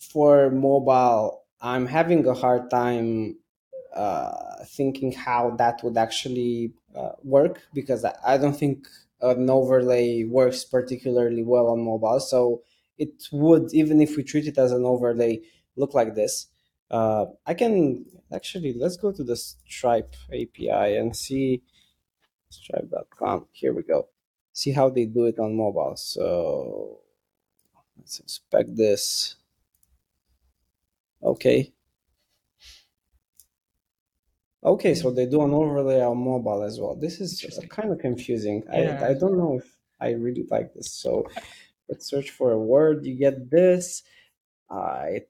[0.00, 3.36] For mobile i'm having a hard time
[3.94, 8.86] uh, thinking how that would actually uh, work because I, don't think
[9.20, 12.20] an overlay works particularly well on mobile.
[12.20, 12.62] So
[12.98, 15.40] it would, even if we treat it as an overlay,
[15.76, 16.48] look like this.
[16.90, 21.62] Uh, I can actually, let's go to the Stripe API and see
[22.50, 23.46] stripe.com.
[23.52, 24.08] Here we go.
[24.52, 25.96] See how they do it on mobile.
[25.96, 27.00] So
[27.98, 29.36] let's inspect this.
[31.22, 31.72] Okay,
[34.64, 36.94] Okay, so they do an overlay on mobile as well.
[36.94, 38.62] This is kind of confusing.
[38.72, 38.98] Yeah.
[39.02, 40.90] I, I don't know if I really like this.
[40.90, 41.26] So
[41.88, 43.04] let's search for a word.
[43.04, 44.02] You get this.
[44.70, 45.28] Uh, it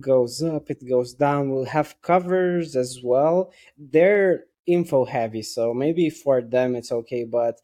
[0.00, 1.50] goes up, it goes down.
[1.50, 3.52] We'll have covers as well.
[3.78, 7.60] They're info heavy, so maybe for them it's okay, but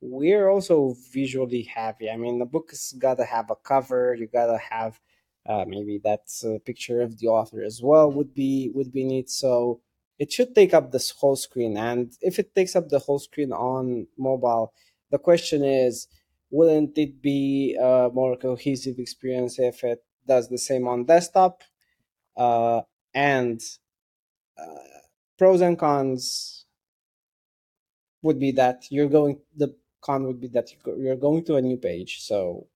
[0.00, 2.10] we're also visually heavy.
[2.10, 5.00] I mean, the book's gotta have a cover, you gotta have
[5.48, 9.30] uh, maybe that's a picture of the author as well would be would be neat.
[9.30, 9.80] So
[10.18, 13.52] it should take up this whole screen, and if it takes up the whole screen
[13.52, 14.72] on mobile,
[15.10, 16.08] the question is,
[16.50, 21.62] wouldn't it be a more cohesive experience if it does the same on desktop?
[22.36, 22.82] Uh,
[23.14, 23.60] and
[24.58, 24.98] uh,
[25.38, 26.66] pros and cons
[28.22, 31.76] would be that you're going the con would be that you're going to a new
[31.76, 32.66] page so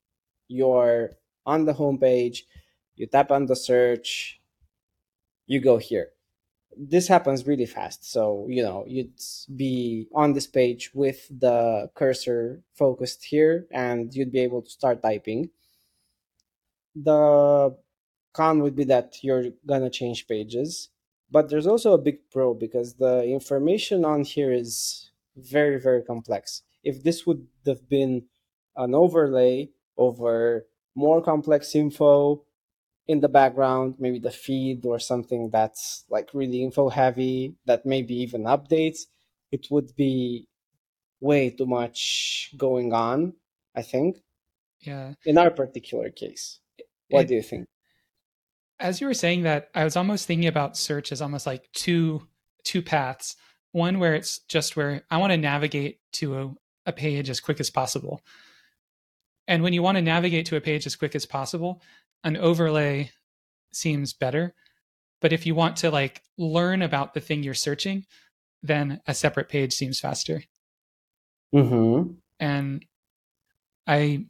[0.49, 1.11] you're
[1.47, 2.47] on the home page
[3.03, 4.41] you tap on the search,
[5.49, 6.11] you go here.
[6.77, 8.11] This happens really fast.
[8.11, 9.19] So, you know, you'd
[9.57, 15.03] be on this page with the cursor focused here and you'd be able to start
[15.03, 15.51] typing.
[16.95, 17.77] The
[18.33, 20.89] con would be that you're gonna change pages.
[21.29, 26.63] But there's also a big pro because the information on here is very, very complex.
[26.85, 28.27] If this would have been
[28.77, 32.45] an overlay over more complex info,
[33.07, 38.15] in the background, maybe the feed or something that's like really info heavy, that maybe
[38.15, 39.01] even updates,
[39.51, 40.49] it would be
[41.21, 43.35] way too much going on,
[43.75, 44.19] I think.
[44.81, 45.15] Yeah.
[45.25, 46.61] In our particular case.
[47.09, 47.69] What it, do you think?
[48.81, 52.27] As you were saying that, I was almost thinking about search as almost like two
[52.65, 53.37] two paths.
[53.73, 56.55] One where it's just where I want to navigate to a
[56.87, 58.23] a page as quick as possible.
[59.49, 61.83] And when you want to navigate to a page as quick as possible,
[62.25, 63.11] an overlay
[63.73, 64.55] seems better.
[65.21, 68.05] But if you want to like learn about the thing you're searching,
[68.63, 70.43] then a separate page seems faster.
[71.55, 72.13] Mm-hmm.
[72.41, 72.85] And
[73.87, 74.27] I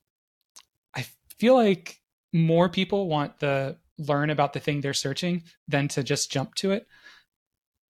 [0.95, 1.07] I
[1.39, 1.99] feel like
[2.33, 6.73] more people want the learn about the thing they're searching than to just jump to
[6.73, 6.87] it.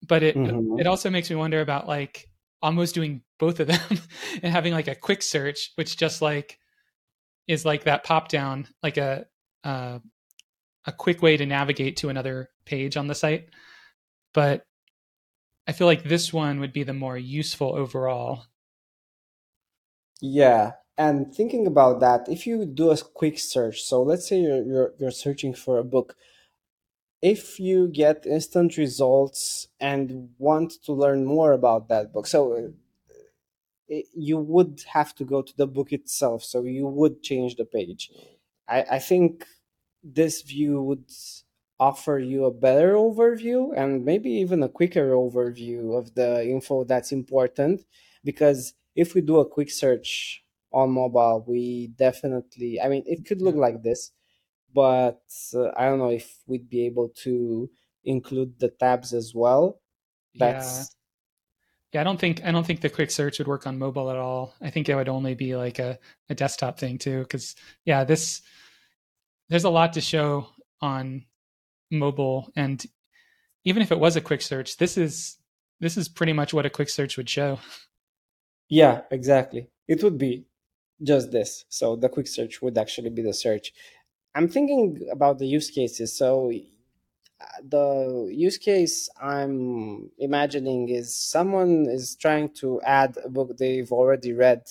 [0.06, 0.78] But it mm-hmm.
[0.78, 2.28] it also makes me wonder about like
[2.60, 3.80] almost doing both of them
[4.42, 6.58] and having like a quick search, which just like
[7.48, 9.26] is like that pop down, like a
[9.64, 9.98] uh,
[10.84, 13.48] a quick way to navigate to another page on the site.
[14.32, 14.64] But
[15.66, 18.46] I feel like this one would be the more useful overall.
[20.20, 24.62] Yeah, and thinking about that, if you do a quick search, so let's say you're
[24.62, 26.16] you're, you're searching for a book,
[27.20, 32.72] if you get instant results and want to learn more about that book, so
[33.88, 36.42] it, you would have to go to the book itself.
[36.42, 38.10] So you would change the page.
[38.68, 39.46] I, I think
[40.02, 41.10] this view would
[41.80, 47.12] offer you a better overview and maybe even a quicker overview of the info that's
[47.12, 47.84] important.
[48.24, 53.42] Because if we do a quick search on mobile we definitely i mean it could
[53.42, 54.10] look like this
[54.72, 55.22] but
[55.54, 57.70] uh, i don't know if we'd be able to
[58.04, 59.80] include the tabs as well.
[60.34, 60.96] That's
[61.92, 62.00] yeah.
[62.00, 64.54] I don't think I don't think the quick search would work on mobile at all.
[64.60, 67.20] I think it would only be like a, a desktop thing too.
[67.20, 68.42] Because yeah, this
[69.48, 70.48] there's a lot to show
[70.80, 71.24] on
[71.90, 72.84] mobile, and
[73.64, 75.36] even if it was a quick search, this is
[75.80, 77.58] this is pretty much what a quick search would show.
[78.68, 79.68] Yeah, exactly.
[79.88, 80.46] It would be
[81.02, 81.64] just this.
[81.68, 83.72] So the quick search would actually be the search.
[84.34, 86.16] I'm thinking about the use cases.
[86.16, 86.52] So
[87.62, 94.32] the use case I'm imagining is someone is trying to add a book they've already
[94.32, 94.62] read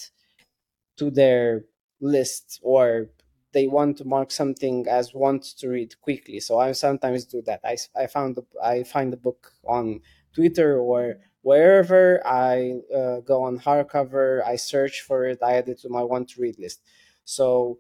[0.98, 1.66] to their
[2.00, 3.08] list or
[3.54, 6.40] they want to mark something as want to read quickly.
[6.40, 7.60] So I sometimes do that.
[7.64, 10.02] I, I found the, I find the book on
[10.34, 15.80] Twitter or wherever I uh, go on hardcover, I search for it, I add it
[15.82, 16.82] to my want to read list.
[17.26, 17.80] So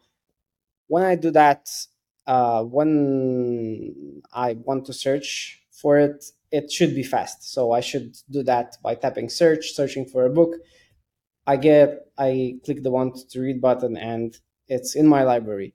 [0.88, 1.69] when I do that,
[2.28, 7.52] uh, when I want to search for it, it should be fast.
[7.52, 10.56] So I should do that by tapping search, searching for a book.
[11.48, 15.74] I get, I click the want to read button and it's in my library.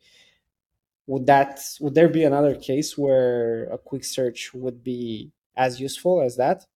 [1.07, 6.23] Would that, would there be another case where a quick search would be as useful
[6.23, 6.67] as that?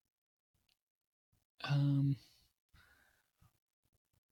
[1.69, 2.17] Um,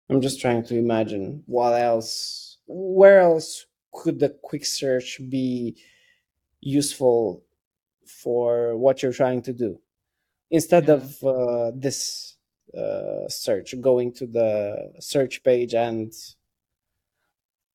[0.08, 5.76] I'm just trying to imagine what else, where else could the quick search be
[6.60, 7.42] useful
[8.06, 9.80] for what you're trying to do?
[10.50, 10.94] Instead yeah.
[10.94, 12.36] of uh, this
[12.76, 16.12] uh, search going to the search page and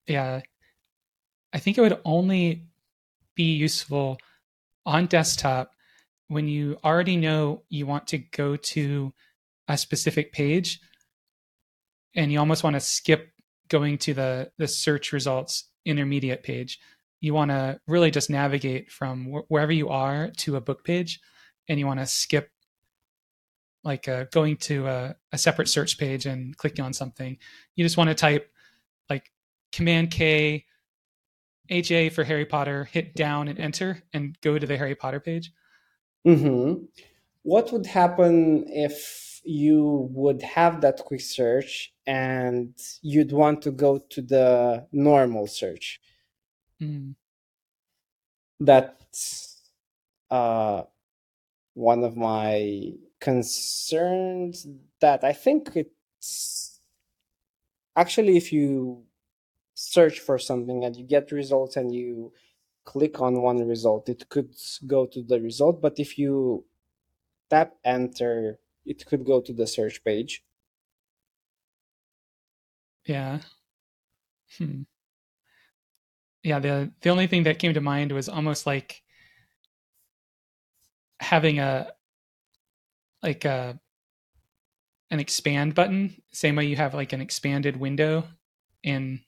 [0.07, 0.41] yeah.
[1.53, 2.67] I think it would only
[3.35, 4.17] be useful
[4.85, 5.71] on desktop
[6.27, 9.13] when you already know you want to go to
[9.67, 10.79] a specific page
[12.15, 13.31] and you almost want to skip
[13.67, 16.79] going to the the search results intermediate page.
[17.19, 21.19] You want to really just navigate from wh- wherever you are to a book page,
[21.69, 22.49] and you want to skip
[23.83, 27.37] like uh, going to a, a, separate search page and clicking on something.
[27.75, 28.51] You just want to type
[29.09, 29.31] like
[29.71, 30.65] Command K,
[31.69, 35.51] HA for Harry Potter, hit down and enter, and go to the Harry Potter page.
[36.27, 36.83] Mm-hmm.
[37.43, 43.97] What would happen if you would have that quick search and you'd want to go
[43.97, 46.01] to the normal search.
[46.81, 47.15] Mm.
[48.59, 49.61] That's
[50.29, 50.83] uh,
[51.73, 54.67] one of my concerns.
[54.99, 56.81] That I think it's
[57.95, 59.05] actually if you
[59.73, 62.33] search for something and you get results and you
[62.83, 64.53] click on one result, it could
[64.85, 65.81] go to the result.
[65.81, 66.65] But if you
[67.49, 70.43] tap enter, it could go to the search page.
[73.05, 73.39] Yeah.
[74.57, 74.83] Hmm.
[76.43, 79.03] Yeah, the the only thing that came to mind was almost like
[81.19, 81.91] having a
[83.21, 83.79] like a
[85.11, 88.23] an expand button, same way you have like an expanded window
[88.83, 89.21] in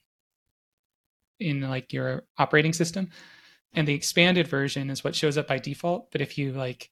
[1.38, 3.10] in like your operating system.
[3.74, 6.90] And the expanded version is what shows up by default, but if you like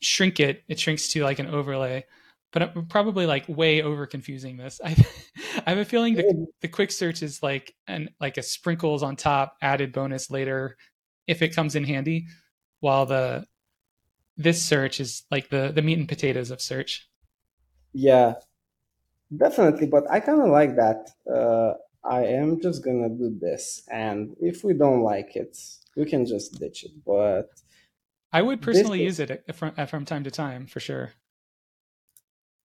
[0.00, 2.04] shrink it, it shrinks to like an overlay
[2.52, 4.80] but I'm probably like way over confusing this.
[4.84, 4.90] I,
[5.66, 9.16] I have a feeling the, the quick search is like an like a sprinkles on
[9.16, 10.76] top added bonus later
[11.26, 12.26] if it comes in handy,
[12.80, 13.46] while the
[14.36, 17.08] this search is like the the meat and potatoes of search.
[17.92, 18.34] Yeah,
[19.34, 21.10] Definitely, but I kind of like that.
[21.28, 21.74] Uh,
[22.04, 25.58] I am just gonna do this, and if we don't like it,
[25.96, 26.92] we can just ditch it.
[27.04, 27.50] But
[28.32, 31.10] I would personally use it from, from time to time for sure.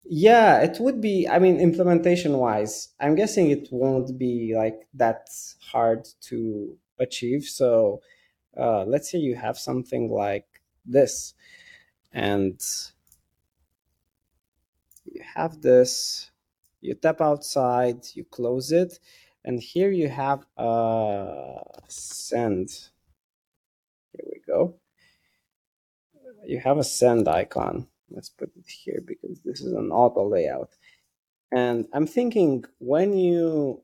[0.05, 1.27] Yeah, it would be.
[1.27, 5.29] I mean, implementation wise, I'm guessing it won't be like that
[5.61, 7.43] hard to achieve.
[7.43, 8.01] So,
[8.57, 10.47] uh, let's say you have something like
[10.85, 11.33] this,
[12.13, 12.59] and
[15.05, 16.31] you have this.
[16.81, 18.99] You tap outside, you close it,
[19.43, 22.69] and here you have a send.
[24.11, 24.75] Here we go.
[26.45, 27.87] You have a send icon.
[28.11, 30.71] Let's put it here because this is an auto layout.
[31.51, 33.81] And I'm thinking when you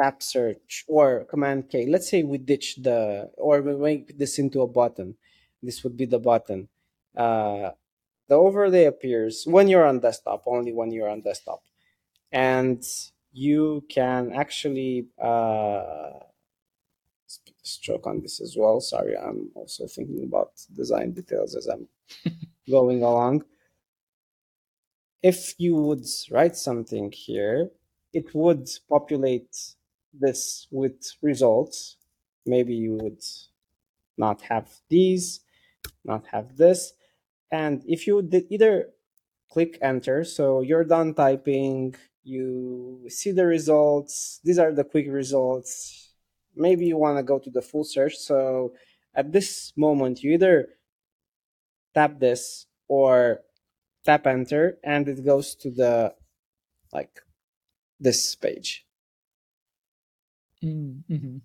[0.00, 4.62] tap search or command K, let's say we ditch the, or we make this into
[4.62, 5.16] a button.
[5.62, 6.68] This would be the button.
[7.16, 7.70] Uh,
[8.28, 11.62] the overlay appears when you're on desktop, only when you're on desktop.
[12.32, 12.84] And
[13.32, 16.10] you can actually uh,
[17.66, 18.80] stroke on this as well.
[18.80, 21.88] Sorry, I'm also thinking about design details as I'm
[22.70, 23.44] going along.
[25.22, 27.70] If you would write something here,
[28.12, 29.54] it would populate
[30.12, 31.96] this with results.
[32.44, 33.22] Maybe you would
[34.16, 35.40] not have these,
[36.04, 36.92] not have this.
[37.50, 38.90] And if you did either
[39.50, 46.05] click enter, so you're done typing, you see the results, these are the quick results.
[46.56, 48.16] Maybe you want to go to the full search.
[48.16, 48.72] So
[49.14, 50.68] at this moment, you either
[51.94, 53.40] tap this or
[54.04, 56.14] tap enter and it goes to the
[56.92, 57.20] like
[58.00, 58.86] this page.
[60.62, 61.38] Mm-hmm.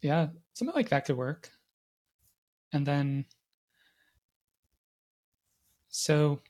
[0.00, 1.50] Yeah, something like that could work.
[2.72, 3.24] And then,
[5.88, 6.40] so.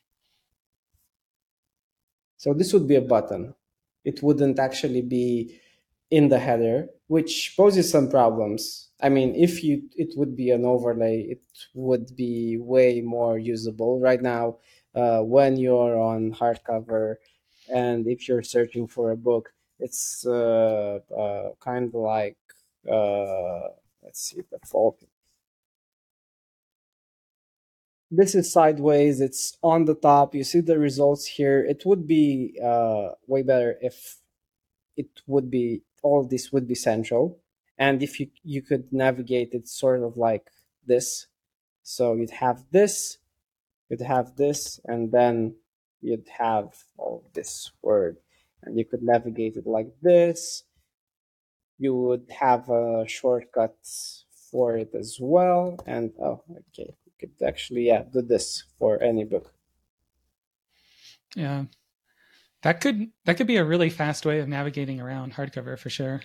[2.37, 3.55] So this would be a button.
[4.05, 5.61] It wouldn't actually be
[6.11, 8.91] in the header, which poses some problems.
[9.01, 11.43] I mean, if you it would be an overlay, it
[11.75, 14.01] would be way more usable.
[14.01, 14.59] Right now,
[14.95, 17.17] uh, when you're on hardcover,
[17.73, 22.39] and if you're searching for a book, it's uh, uh, kind of like
[22.91, 23.69] uh,
[24.03, 25.03] let's see the fault.
[28.11, 29.21] This is sideways.
[29.21, 30.35] It's on the top.
[30.35, 31.63] You see the results here.
[31.65, 34.17] It would be uh, way better if
[34.97, 37.39] it would be all this would be central,
[37.79, 40.51] and if you you could navigate it sort of like
[40.87, 41.27] this.
[41.83, 43.19] So you'd have this,
[43.89, 45.55] you'd have this, and then
[46.01, 48.19] you'd have all this word
[48.63, 50.65] and you could navigate it like this.
[51.79, 53.77] You would have uh, a shortcut
[54.51, 55.79] for it as well.
[55.87, 59.55] And oh, okay, you could actually yeah do this for any book.
[61.37, 61.65] Yeah,
[62.63, 66.21] that could that could be a really fast way of navigating around hardcover for sure.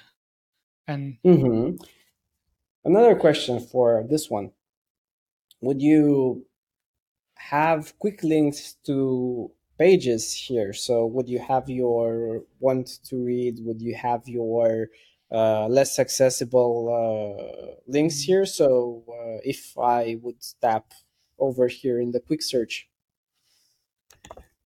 [0.88, 1.84] And mm-hmm.
[2.84, 4.52] another question for this one:
[5.62, 6.46] Would you
[7.36, 10.74] have quick links to pages here.
[10.74, 13.60] So would you have your want to read?
[13.62, 14.88] Would you have your
[15.32, 18.32] uh, less accessible uh, links mm-hmm.
[18.32, 18.46] here?
[18.46, 20.94] So uh, if I would tap
[21.40, 22.88] over here in the quick search,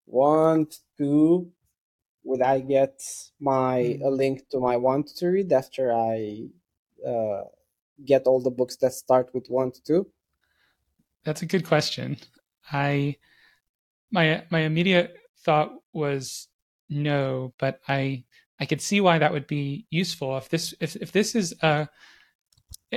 [0.06, 1.52] want to,
[2.28, 3.02] would I get
[3.40, 4.16] my a mm-hmm.
[4.16, 6.50] link to my want to read after I
[7.08, 7.44] uh,
[8.06, 10.06] get all the books that start with want to?
[11.24, 12.18] That's a good question.
[12.72, 13.16] I
[14.12, 15.16] my my immediate
[15.46, 16.50] thought was
[16.90, 18.26] no, but I
[18.60, 21.88] I could see why that would be useful if this if if this is a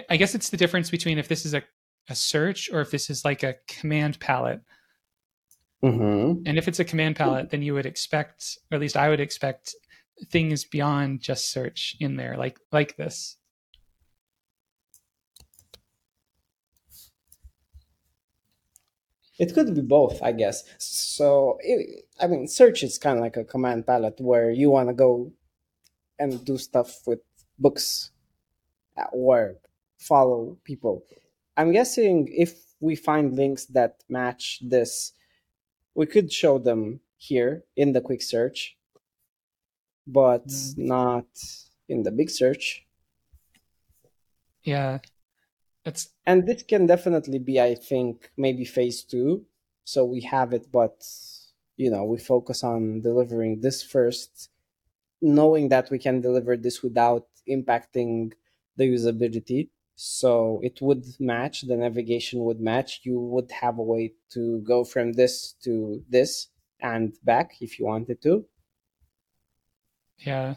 [0.08, 1.62] I guess it's the difference between if this is a,
[2.08, 4.60] a search or if this is like a command palette.
[5.82, 6.42] Mm-hmm.
[6.46, 9.20] And if it's a command palette, then you would expect, or at least I would
[9.20, 9.74] expect,
[10.28, 13.36] things beyond just search in there, like like this.
[19.38, 20.64] It could be both, I guess.
[20.76, 24.90] So, it, I mean, search is kind of like a command palette where you want
[24.90, 25.32] to go
[26.18, 27.20] and do stuff with
[27.58, 28.10] books
[28.98, 29.56] at work,
[29.98, 31.06] follow people.
[31.56, 35.12] I'm guessing if we find links that match this,
[35.94, 38.76] we could show them here in the quick search,
[40.06, 40.78] but mm.
[40.78, 41.26] not
[41.88, 42.86] in the big search.
[44.62, 44.98] Yeah,
[45.84, 49.46] it's and this can definitely be, I think, maybe phase two.
[49.84, 51.02] So we have it, but
[51.76, 54.50] you know, we focus on delivering this first,
[55.22, 58.32] knowing that we can deliver this without impacting
[58.76, 59.70] the usability.
[60.02, 63.00] So it would match, the navigation would match.
[63.02, 66.48] You would have a way to go from this to this
[66.80, 68.46] and back if you wanted to.
[70.16, 70.54] Yeah.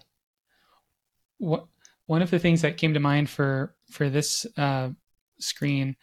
[1.39, 1.67] What
[2.05, 4.91] one of the things that came to mind for for this uh,
[5.39, 5.97] screen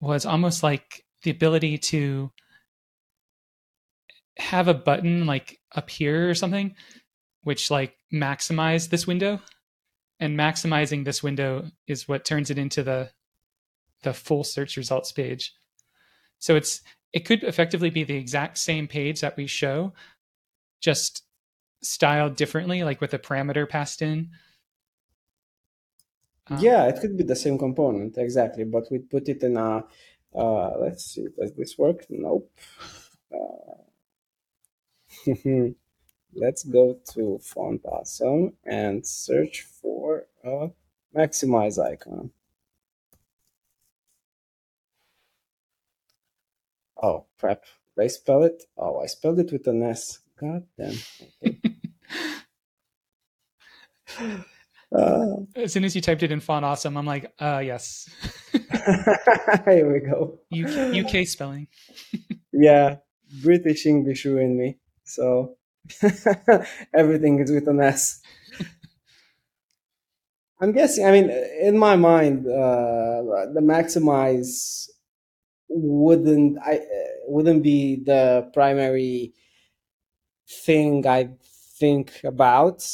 [0.00, 2.32] was almost like the ability to
[4.38, 6.74] have a button like up here or something
[7.42, 9.40] which like maximize this window
[10.20, 13.10] and maximizing this window is what turns it into the
[14.02, 15.54] the full search results page.
[16.38, 19.92] So it's it could effectively be the exact same page that we show
[20.80, 21.22] just
[21.82, 24.30] styled differently like with a parameter passed in.
[26.48, 29.84] Um, yeah it could be the same component exactly but we put it in a
[30.36, 32.04] uh, let's see does this work?
[32.10, 32.50] Nope.
[33.32, 33.76] Uh,
[36.36, 40.68] let's go to font awesome and search for a
[41.16, 42.30] maximize icon.
[47.02, 47.62] Oh crap.
[47.96, 48.62] Did i spell it?
[48.76, 50.20] Oh i spelled it with an s.
[50.38, 50.94] God damn.
[51.46, 51.58] Okay.
[54.96, 58.08] uh, as soon as you typed it in font awesome i'm like uh yes.
[58.52, 60.38] Here we go.
[60.52, 61.68] UK, UK spelling.
[62.52, 62.96] Yeah
[63.42, 64.78] british english ruined me.
[65.04, 65.56] So
[66.94, 68.20] everything is with an S.
[70.60, 71.04] I'm guessing.
[71.06, 74.88] I mean, in my mind, uh, the maximize
[75.68, 76.80] wouldn't I uh,
[77.26, 79.34] wouldn't be the primary
[80.48, 81.30] thing I
[81.78, 82.84] think about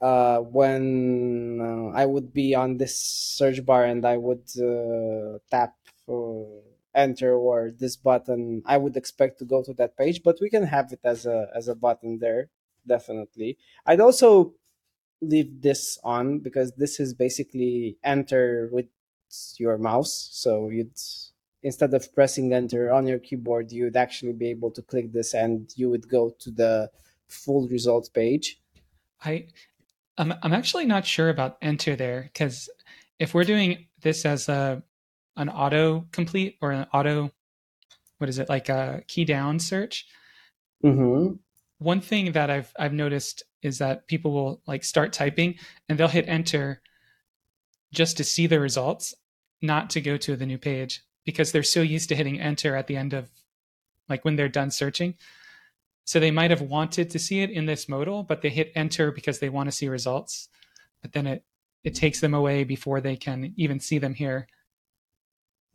[0.00, 5.74] uh, when uh, I would be on this search bar and I would uh, tap
[6.94, 10.64] enter or this button i would expect to go to that page but we can
[10.64, 12.48] have it as a as a button there
[12.86, 13.58] definitely.
[13.86, 14.54] I'd also
[15.20, 18.86] leave this on because this is basically enter with
[19.58, 20.28] your mouse.
[20.32, 20.92] So you'd
[21.62, 25.72] instead of pressing enter on your keyboard you'd actually be able to click this and
[25.76, 26.90] you would go to the
[27.26, 28.60] full results page.
[29.24, 29.46] I
[30.18, 32.68] i'm, I'm actually not sure about enter there because
[33.18, 34.82] if we're doing this as a
[35.36, 37.30] an auto complete or an auto
[38.18, 40.06] what is it like a key down search?
[40.84, 41.36] Mm-hmm.
[41.78, 45.54] one thing that i've i've noticed is that people will like start typing
[45.88, 46.82] and they'll hit enter
[47.94, 49.14] just to see the results
[49.62, 52.86] not to go to the new page because they're so used to hitting enter at
[52.86, 53.30] the end of
[54.08, 55.14] like when they're done searching.
[56.04, 59.10] So they might have wanted to see it in this modal but they hit enter
[59.10, 60.48] because they want to see results.
[61.00, 61.44] But then it
[61.82, 64.46] it takes them away before they can even see them here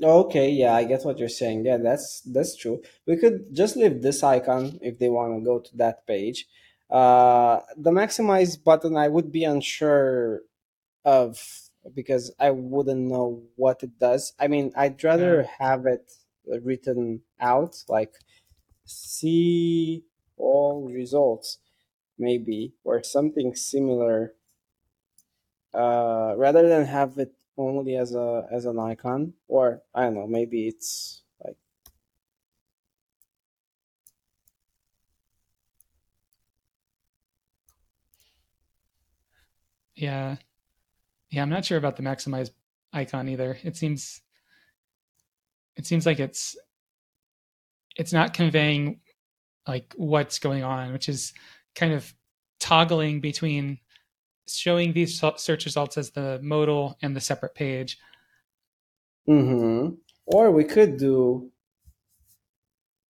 [0.02, 1.66] Okay, yeah, I get what you're saying.
[1.66, 2.82] Yeah, that's that's true.
[3.06, 6.46] We could just leave this icon if they want to go to that page.
[6.90, 10.42] Uh, the maximize button, I would be unsure
[11.04, 11.38] of
[11.94, 14.34] because I wouldn't know what it does.
[14.40, 15.68] I mean, I'd rather yeah.
[15.68, 16.12] have it
[16.48, 18.14] written out, like
[18.86, 20.04] see
[20.38, 21.58] all results,
[22.18, 24.34] maybe, or something similar,
[25.74, 30.28] uh, rather than have it only as a as an icon or i don't know
[30.28, 31.58] maybe it's like
[39.96, 40.38] yeah.
[41.30, 42.50] Yeah i'm not sure about the maximize
[42.94, 43.58] icon either.
[43.64, 44.22] It seems
[45.76, 46.58] it seems like it's
[47.96, 49.02] it's not conveying
[49.68, 51.34] like what's going on which is
[51.76, 52.14] kind of
[52.60, 53.80] toggling between
[54.56, 57.98] showing these search results as the modal and the separate page.
[59.28, 59.96] Mm-hmm.
[60.26, 61.52] Or we could do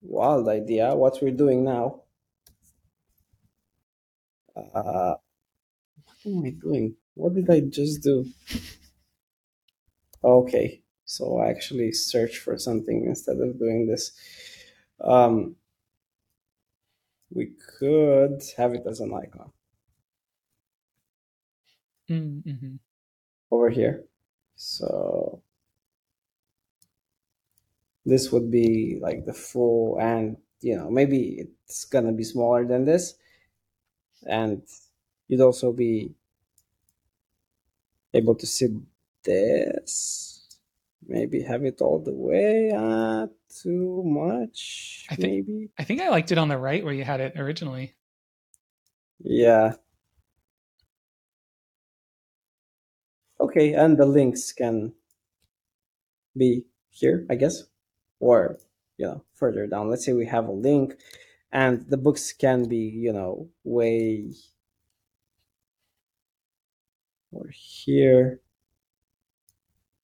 [0.01, 2.01] wild idea, what we're doing now.
[4.55, 5.15] Uh,
[5.95, 6.95] what am I doing?
[7.13, 8.25] What did I just do?
[10.23, 14.11] Okay, so I actually search for something instead of doing this.
[14.99, 15.55] Um,
[17.31, 19.51] we could have it as an icon.
[22.09, 22.75] Mm-hmm.
[23.51, 24.05] over here.
[24.55, 25.41] So
[28.05, 32.85] this would be like the full and you know maybe it's gonna be smaller than
[32.85, 33.15] this
[34.25, 34.61] and
[35.27, 36.11] you'd also be
[38.13, 38.67] able to see
[39.23, 40.57] this
[41.07, 43.27] maybe have it all the way uh
[43.61, 47.03] too much I think, maybe i think i liked it on the right where you
[47.03, 47.95] had it originally
[49.19, 49.73] yeah
[53.41, 54.93] Okay, and the links can
[56.35, 57.63] be here, I guess,
[58.19, 58.57] or
[58.97, 59.89] you know further down.
[59.89, 60.95] Let's say we have a link,
[61.51, 64.33] and the books can be you know way
[67.31, 68.41] or here.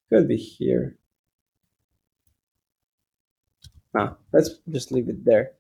[0.10, 0.98] Could be here.
[3.98, 5.54] Ah, let's just leave it there.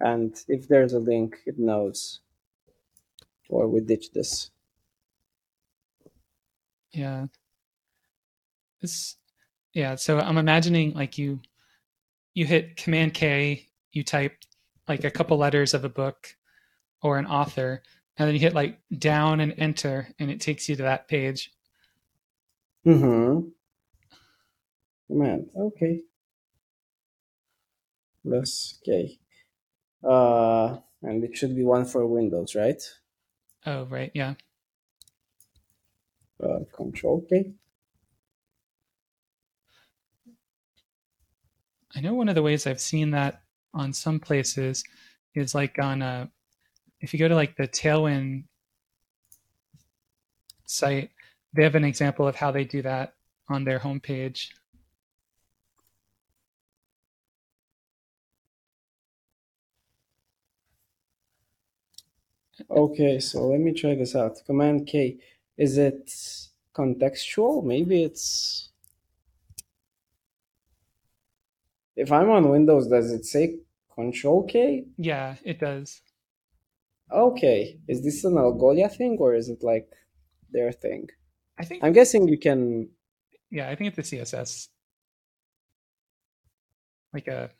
[0.00, 2.20] And if there's a link, it knows.
[3.48, 4.50] Or we ditch this.
[6.92, 7.26] Yeah.
[8.80, 9.16] This
[9.74, 11.40] yeah, so I'm imagining like you
[12.34, 14.36] you hit command K, you type
[14.86, 16.36] like a couple letters of a book
[17.02, 17.82] or an author,
[18.16, 21.52] and then you hit like down and enter and it takes you to that page.
[22.86, 23.48] Mm-hmm.
[25.10, 26.00] Man, okay.
[28.22, 29.18] Plus K.
[30.02, 32.82] Uh and it should be one for Windows, right?
[33.66, 34.34] Oh, right, yeah.
[36.42, 37.52] Uh, control K.
[41.96, 43.42] I know one of the ways I've seen that
[43.74, 44.84] on some places
[45.34, 46.30] is like on a
[47.00, 48.44] if you go to like the Tailwind
[50.64, 51.10] site,
[51.54, 53.14] they have an example of how they do that
[53.48, 54.48] on their homepage.
[62.70, 64.38] Okay, so let me try this out.
[64.44, 65.18] Command K.
[65.58, 66.06] Is it
[66.74, 67.64] contextual?
[67.64, 68.70] Maybe it's.
[71.96, 73.56] If I'm on Windows, does it say
[73.92, 74.84] Control K?
[74.96, 76.00] Yeah, it does.
[77.10, 77.78] Okay.
[77.88, 79.90] Is this an Algolia thing or is it like
[80.52, 81.08] their thing?
[81.58, 82.88] I think I'm guessing you can.
[83.50, 84.68] yeah, I think it's the CSS.
[87.12, 87.50] Like a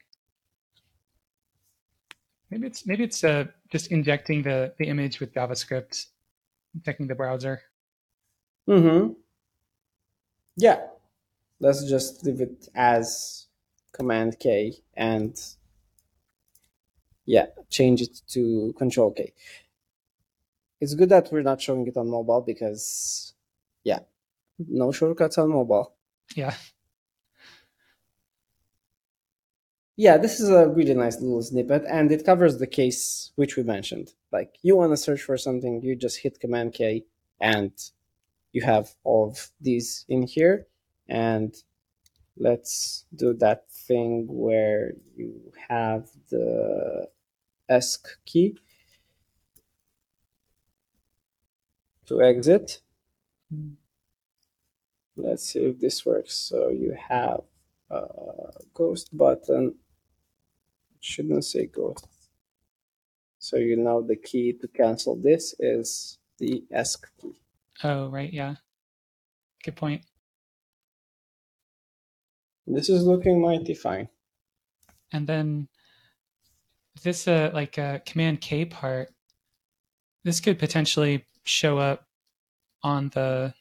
[2.51, 6.07] maybe it's maybe it's uh, just injecting the the image with JavaScript,
[6.85, 7.63] checking the browser.
[8.69, 9.13] Mm-hmm.
[10.57, 10.87] Yeah.
[11.61, 13.47] Let's just leave it as
[13.93, 15.37] Command K and
[17.25, 19.33] yeah, change it to Control K.
[20.81, 23.35] It's good that we're not showing it on mobile because
[23.83, 24.01] yeah,
[24.59, 25.95] no shortcuts on mobile.
[26.37, 26.55] Yeah.
[29.97, 33.65] Yeah, this is a really nice little snippet, and it covers the case which we
[33.65, 34.13] mentioned.
[34.31, 37.05] Like, you want to search for something, you just hit Command K,
[37.41, 37.73] and
[38.53, 40.67] you have all of these in here.
[41.09, 41.55] And
[42.37, 47.09] let's do that thing where you have the
[47.71, 48.59] ESC key
[52.07, 52.81] to exit.
[55.17, 56.35] Let's see if this works.
[56.35, 57.41] So you have
[57.91, 58.07] a
[58.73, 59.75] ghost button
[60.99, 62.07] It shouldn't say ghost.
[63.39, 67.41] So you know the key to cancel this is the ESC key.
[67.83, 68.33] Oh, right.
[68.33, 68.57] Yeah.
[69.65, 70.05] Good point.
[72.67, 74.09] This is looking mighty fine.
[75.13, 75.69] And then
[77.03, 79.09] this uh like uh, command K part,
[80.25, 82.07] this could potentially show up
[82.83, 83.55] on the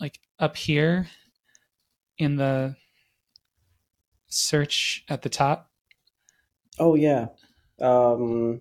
[0.00, 1.08] like up here
[2.18, 2.76] in the
[4.28, 5.70] search at the top.
[6.78, 7.28] Oh yeah.
[7.80, 8.60] Um,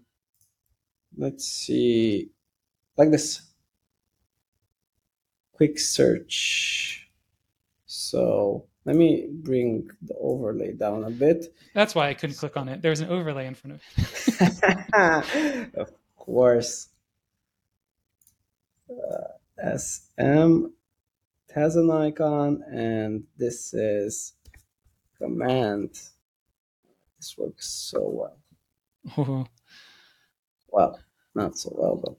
[1.16, 2.32] let's see.
[2.98, 3.47] Like this.
[5.58, 7.10] Quick search.
[7.88, 11.54] So let me bring the overlay down a bit.
[11.74, 12.82] That's why I couldn't click on it.
[12.82, 13.82] There's an overlay in front of
[14.94, 15.74] it.
[15.76, 16.90] of course.
[18.90, 20.68] Uh, SM
[21.50, 24.34] it has an icon, and this is
[25.18, 25.90] command.
[27.18, 28.38] This works so well.
[29.18, 29.48] Oh,
[30.70, 31.00] Well,
[31.34, 32.18] not so well, but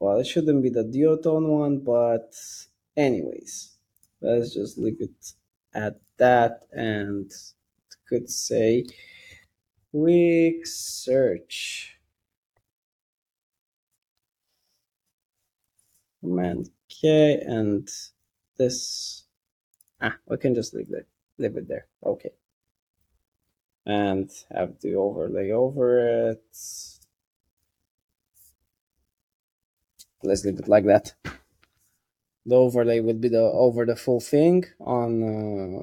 [0.00, 2.34] well, it shouldn't be the duotone one, but
[2.96, 3.72] anyways,
[4.20, 5.34] let's just leave it
[5.74, 7.32] at that, and
[8.08, 8.86] could say
[9.92, 11.96] quick search.
[16.20, 17.88] Command K and
[18.56, 19.24] this.
[20.00, 21.86] Ah, we can just leave it leave it there.
[22.04, 22.32] Okay.
[23.84, 26.99] And have the overlay over it.
[30.22, 31.14] Let's leave it like that.
[32.46, 35.82] The overlay would be the over the full thing on uh,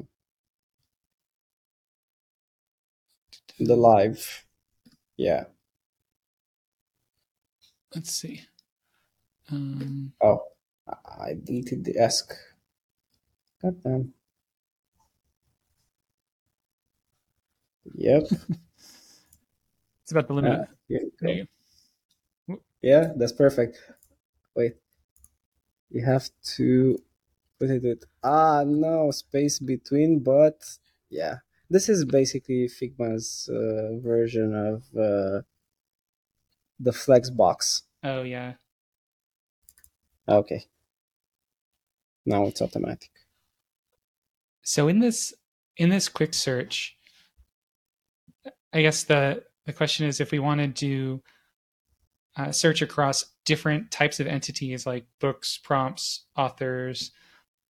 [3.59, 4.45] the live.
[5.17, 5.45] Yeah.
[7.95, 8.41] let's see.
[9.51, 10.43] Um, Oh,
[10.88, 12.33] I deleted the ask.
[13.61, 14.13] God damn.
[17.95, 18.23] Yep.
[20.03, 20.51] it's about the limit.
[20.51, 21.47] Uh, here we there you
[22.47, 22.61] go.
[22.81, 23.79] Yeah, that's perfect.
[24.57, 24.75] Wait.
[25.89, 26.99] You have to
[27.59, 30.63] put it with ah no space between, but
[31.09, 31.37] yeah.
[31.69, 35.43] This is basically Figma's uh, version of uh,
[36.79, 37.83] the flex box.
[38.03, 38.55] Oh yeah.
[40.29, 40.65] Okay.
[42.25, 43.11] now it's automatic.
[44.63, 45.33] So in this
[45.77, 46.97] in this quick search,
[48.73, 51.23] I guess the the question is if we want to do
[52.38, 57.11] uh, search across different types of entities like books, prompts, authors,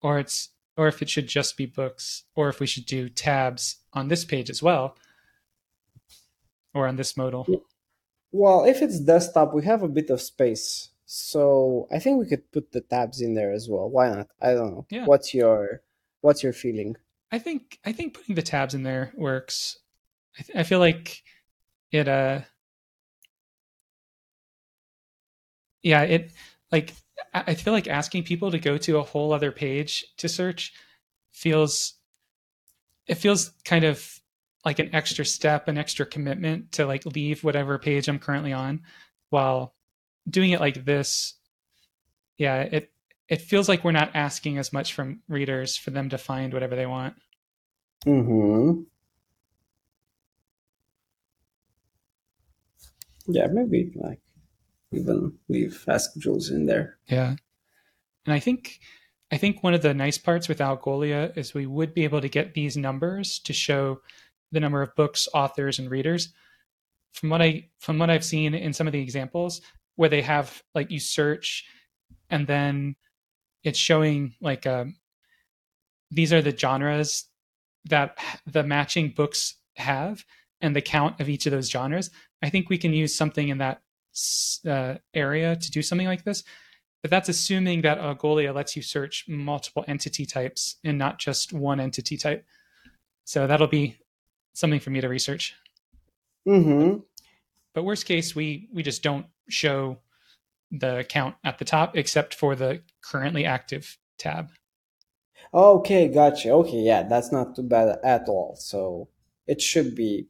[0.02, 3.78] or it's or if it should just be books, or if we should do tabs
[3.94, 4.96] on this page as well,
[6.74, 7.48] or on this modal.
[8.32, 12.52] Well, if it's desktop, we have a bit of space, so I think we could
[12.52, 13.90] put the tabs in there as well.
[13.90, 14.28] Why not?
[14.42, 14.86] I don't know.
[14.92, 15.06] Yeah.
[15.06, 15.82] What's your
[16.22, 16.96] What's your feeling?
[17.32, 19.80] I think I think putting the tabs in there works.
[20.38, 21.24] I, th- I feel like
[21.92, 22.08] it.
[22.08, 22.42] Uh,
[25.84, 26.32] yeah, it
[26.72, 26.94] like
[27.34, 30.74] I feel like asking people to go to a whole other page to search
[31.32, 31.94] feels
[33.08, 34.20] it feels kind of
[34.66, 38.82] like an extra step, an extra commitment to like leave whatever page I'm currently on
[39.30, 39.74] while
[40.30, 41.36] doing it like this.
[42.38, 42.92] Yeah, it
[43.30, 46.76] it feels like we're not asking as much from readers for them to find whatever
[46.76, 47.16] they want.
[48.06, 48.82] Mm-hmm.
[53.28, 54.20] Yeah, maybe like
[54.92, 56.98] even leave Ask Jules in there.
[57.08, 57.36] Yeah.
[58.26, 58.80] And I think
[59.32, 62.30] I think one of the nice parts with Algolia is we would be able to
[62.30, 64.02] get these numbers to show
[64.52, 66.30] the number of books, authors, and readers.
[67.14, 69.62] From what I from what I've seen in some of the examples
[69.96, 71.66] where they have like you search
[72.30, 72.96] and then
[73.64, 74.96] it's showing like um,
[76.12, 77.26] these are the genres
[77.86, 80.24] that the matching books have
[80.62, 82.12] and the count of each of those genres.
[82.42, 83.82] I think we can use something in that
[84.68, 86.44] uh, area to do something like this.
[87.02, 91.80] But that's assuming that Algolia lets you search multiple entity types and not just one
[91.80, 92.46] entity type.
[93.24, 93.98] So that'll be
[94.54, 95.54] something for me to research.
[96.48, 97.00] Mm-hmm.
[97.74, 100.00] But worst case, we we just don't show
[100.72, 104.50] the count at the top except for the currently active tab.
[105.54, 106.52] Okay, gotcha.
[106.52, 108.56] Okay, yeah, that's not too bad at all.
[108.60, 109.10] So
[109.46, 110.28] it should be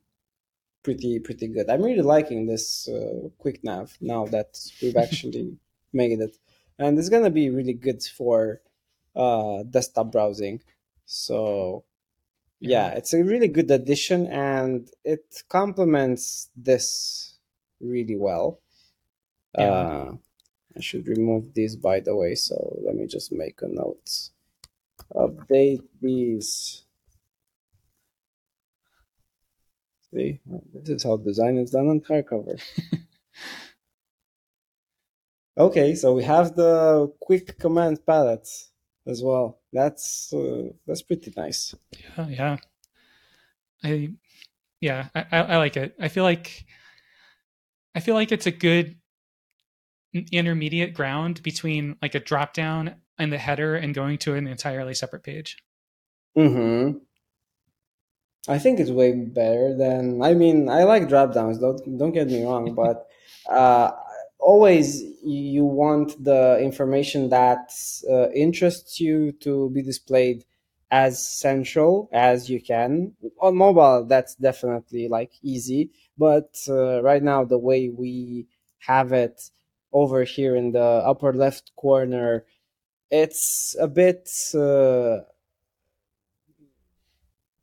[0.83, 1.69] pretty pretty good.
[1.69, 5.57] I'm really liking this uh, quick nav now that we've actually
[5.93, 6.37] made it,
[6.79, 8.61] and it's gonna be really good for
[9.15, 10.61] uh, desktop browsing.
[11.05, 11.83] So
[12.59, 17.37] yeah, it's a really good addition, and it complements this
[17.79, 18.59] really well.
[19.57, 19.65] Yeah.
[19.65, 20.11] Uh,
[20.75, 24.29] I should remove this by the way, so let me just make a note.
[25.15, 26.83] Update these.
[30.13, 30.39] See,
[30.73, 32.61] this is how design is done on hardcover.
[35.57, 38.47] okay, so we have the quick command palette
[39.05, 39.59] as well.
[39.73, 41.75] That's uh, that's pretty nice.
[41.91, 42.57] Yeah, yeah.
[43.83, 44.13] I
[44.79, 45.95] yeah, I, I, like it.
[45.99, 46.65] I feel like
[47.95, 48.97] I feel like it's a good
[50.31, 54.93] intermediate ground between like a drop down and the header and going to an entirely
[54.93, 55.57] separate page.
[56.37, 56.99] Mm-hmm.
[58.47, 60.21] I think it's way better than.
[60.21, 61.59] I mean, I like drop downs.
[61.59, 63.07] Don't don't get me wrong, but
[63.49, 63.91] uh,
[64.39, 67.71] always you want the information that
[68.09, 70.45] uh, interests you to be displayed
[70.89, 74.05] as central as you can on mobile.
[74.05, 78.47] That's definitely like easy, but uh, right now the way we
[78.79, 79.49] have it
[79.91, 80.79] over here in the
[81.11, 82.45] upper left corner,
[83.11, 85.19] it's a bit uh,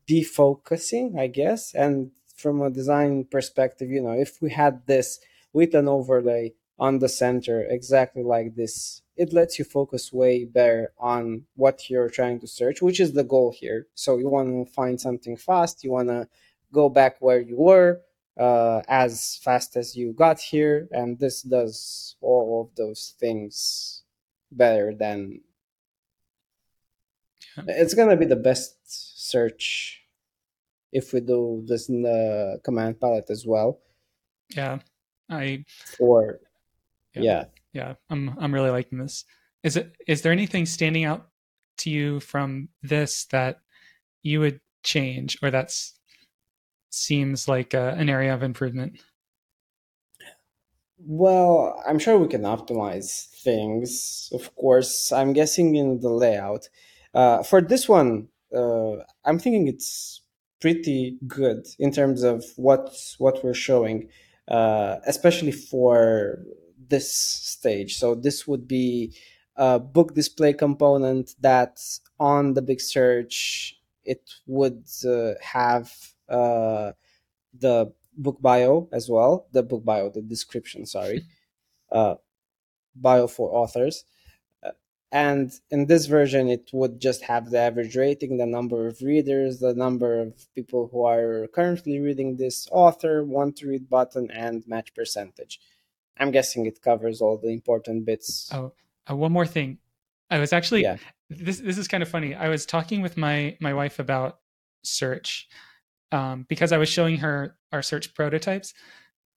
[0.08, 1.74] defocusing, I guess.
[1.74, 5.20] And from a design perspective, you know, if we had this
[5.52, 10.92] with an overlay on the center exactly like this, it lets you focus way better
[10.98, 13.86] on what you're trying to search, which is the goal here.
[13.94, 16.28] So you want to find something fast, you want to
[16.72, 18.00] go back where you were
[18.38, 24.02] uh, as fast as you got here, and this does all of those things
[24.50, 25.40] better than.
[27.68, 30.02] It's gonna be the best search
[30.92, 33.80] if we do this in the command palette as well.
[34.54, 34.78] Yeah,
[35.30, 35.64] I
[35.98, 36.40] Or
[37.14, 37.22] Yeah.
[37.22, 37.44] yeah.
[37.72, 39.24] yeah, I'm I'm really liking this.
[39.62, 41.28] Is it is there anything standing out
[41.78, 43.60] to you from this that
[44.22, 45.98] you would change or that's
[46.90, 49.00] seems like uh, an area of improvement?
[50.98, 54.30] Well, I'm sure we can optimize things.
[54.32, 56.68] Of course, I'm guessing in the layout.
[57.12, 60.22] Uh, for this one, uh, I'm thinking it's
[60.60, 64.08] pretty good in terms of what what we're showing,
[64.48, 66.38] uh, especially for
[66.88, 67.96] this stage.
[67.98, 69.14] So this would be
[69.56, 71.80] a book display component that
[72.20, 75.92] on the big search it would uh, have
[76.28, 76.92] uh,
[77.58, 79.46] the book bio as well.
[79.52, 80.86] The book bio, the description.
[80.86, 81.22] Sorry,
[81.92, 82.16] uh,
[82.96, 84.04] bio for authors.
[85.14, 89.52] And in this version it would just have the average rating the number of readers
[89.60, 94.56] the number of people who are currently reading this author want to read button and
[94.74, 95.54] match percentage
[96.20, 98.72] i'm guessing it covers all the important bits Oh,
[99.08, 99.78] uh, one more thing.
[100.30, 100.96] I was actually Yeah.
[101.28, 102.34] this this is kind of funny.
[102.34, 104.32] I was talking with my my wife about
[104.82, 105.48] search
[106.12, 108.74] um, because I was showing her our search prototypes,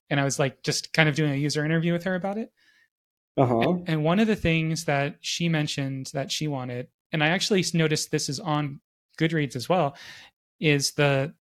[0.09, 2.49] and I was like just kind of doing a user interview with her about it.
[3.37, 7.63] Uh-huh And one of the things that she mentioned that she wanted, and I actually
[7.73, 8.81] noticed this is on
[9.19, 9.95] Goodreads as well,
[10.59, 11.33] is the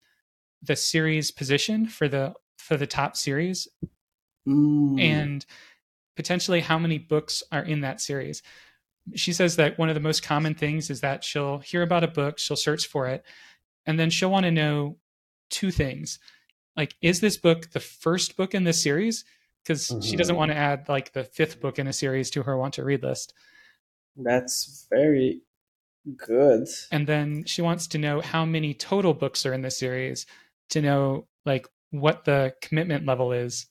[0.63, 3.69] the series position for the for the top series
[4.49, 5.01] Mm.
[5.01, 5.47] and
[6.15, 8.43] potentially how many books are in that series.
[9.15, 12.09] She says that one of the most common things is that she'll hear about a
[12.09, 13.25] book, she'll search for it,
[13.87, 14.99] and then she'll want to know
[15.51, 16.19] two things.
[16.77, 19.25] Like, is this book the first book in this series?
[19.67, 20.17] Because she mm-hmm.
[20.17, 22.85] doesn't want to add like the fifth book in a series to her want to
[22.85, 23.35] read list.
[24.17, 25.41] that's very
[26.17, 26.69] good.
[26.93, 30.27] And then she wants to know how many total books are in the series
[30.71, 33.67] to know like what the commitment level is.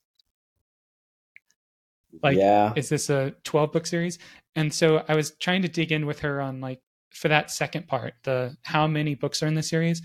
[2.24, 2.74] Like, yeah.
[2.76, 4.20] is this a 12 book series?
[4.56, 6.82] And so i was trying to dig in with her on like
[7.12, 10.02] for that second part the how many books are in the series.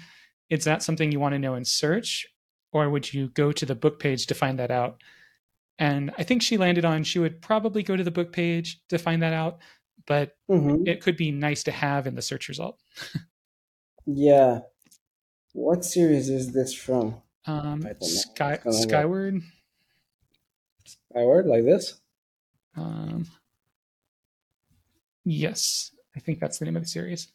[0.48, 2.26] Is that something you want to know in search
[2.72, 5.00] or would you go to the book page to find that out
[5.80, 8.98] and i think she landed on she would probably go to the book page to
[8.98, 9.58] find that out
[10.06, 10.86] but Mhm.
[10.86, 12.78] it could be nice to have in the search result.
[14.06, 14.60] Yeah.
[15.52, 17.20] What series is this from?
[17.46, 19.42] Um sky gonna skyward?
[21.46, 22.00] Like this?
[22.76, 23.26] Um
[25.24, 27.28] yes i think that's the name of the series.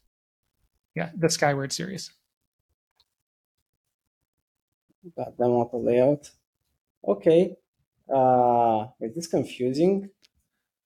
[0.95, 2.11] Yeah the skyward series.
[5.15, 6.31] Got them up the layout.
[7.07, 7.55] Okay.
[8.13, 10.09] Uh, is this confusing?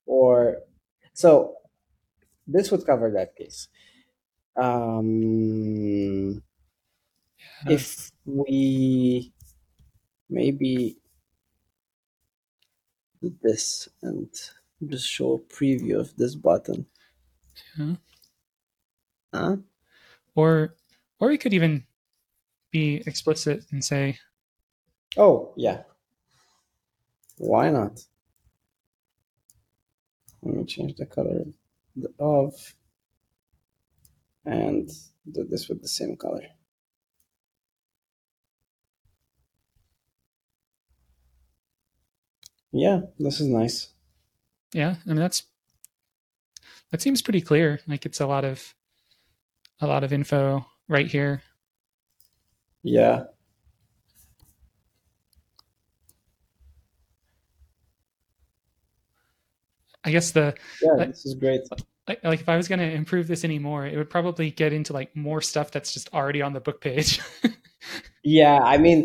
[0.06, 0.60] Or
[1.14, 1.58] so
[2.48, 3.70] this would cover that case.
[4.58, 6.44] Um,
[7.62, 7.74] Yeah.
[7.74, 9.34] if we
[10.30, 10.98] maybe
[13.22, 14.30] do this and
[14.86, 16.86] just show a preview of this button.
[17.78, 17.96] Yeah.
[19.34, 19.58] Huh?
[20.36, 20.76] or
[21.20, 21.86] or we could even
[22.72, 24.20] be explicit and say
[25.18, 25.84] Oh, yeah.
[27.40, 28.02] Why not?
[30.44, 31.46] Let me change the color
[32.20, 32.54] of
[34.46, 34.90] and
[35.32, 36.44] do this with the same color.
[42.72, 43.90] Yeah, this is nice.
[44.74, 45.44] yeah i mean that's
[46.92, 48.76] that seems pretty clear like it's a lot of
[49.82, 51.42] a lot of info right here
[52.84, 53.24] Yeah.
[60.10, 60.48] I guess the
[60.86, 61.62] Yeah, Like- this is great.
[62.10, 64.92] like, like if i was going to improve this anymore it would probably get into
[65.00, 67.10] like more stuff that's just already on the book page
[68.24, 69.02] Yeah, I mean,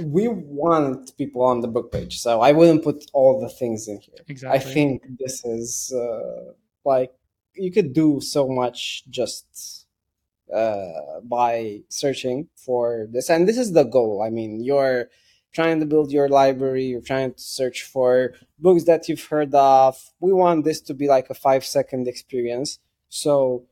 [0.00, 3.98] we want people on the book page, so I wouldn't put all the things in
[4.00, 4.20] here.
[4.26, 6.52] exactly I think this is uh,
[6.92, 7.12] like
[7.64, 9.86] you could do so much just
[10.52, 14.22] uh, by searching for this, and this is the goal.
[14.26, 15.10] I mean, you're
[15.54, 19.96] trying to build your library, you're trying to search for books that you've heard of.
[20.20, 22.78] We want this to be like a five second experience,
[23.08, 23.64] so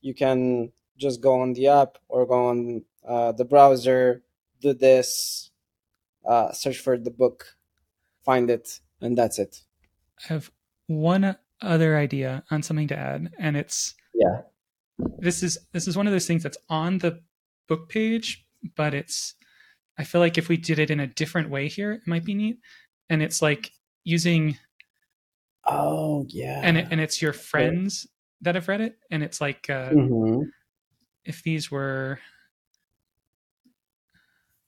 [0.00, 4.22] you can just go on the app or go on uh, the browser,
[4.60, 5.50] do this,
[6.26, 7.56] uh, search for the book,
[8.24, 9.62] find it, and that's it.
[10.24, 10.50] i have
[10.86, 14.42] one other idea on something to add and it's Yeah.
[15.18, 17.20] this is this is one of those things that's on the
[17.68, 18.44] book page
[18.76, 19.34] but it's
[19.98, 22.34] i feel like if we did it in a different way here it might be
[22.34, 22.58] neat
[23.10, 23.72] and it's like
[24.04, 24.56] using
[25.66, 26.60] Oh yeah.
[26.62, 28.06] and it, and it's your friends
[28.42, 30.50] that have read it and it's like uh, Mhm.
[31.24, 32.18] if these were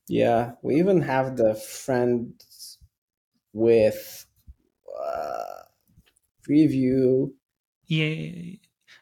[0.08, 2.78] Yeah, we even have the friends
[3.52, 4.26] with
[5.00, 5.62] uh,
[6.48, 7.32] preview.
[7.86, 8.56] yeah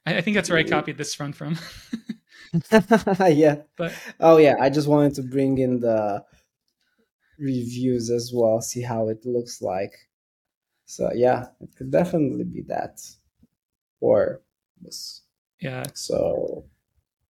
[0.07, 1.57] I, I think that's where i copied this from from
[3.29, 3.63] yeah.
[3.77, 6.25] but Oh yeah, I just wanted to bring in the
[7.39, 9.93] reviews as well, see how it looks like.
[10.87, 13.01] So yeah, it could definitely be that.
[14.01, 14.43] Or
[14.81, 15.23] this.
[15.61, 16.67] yeah So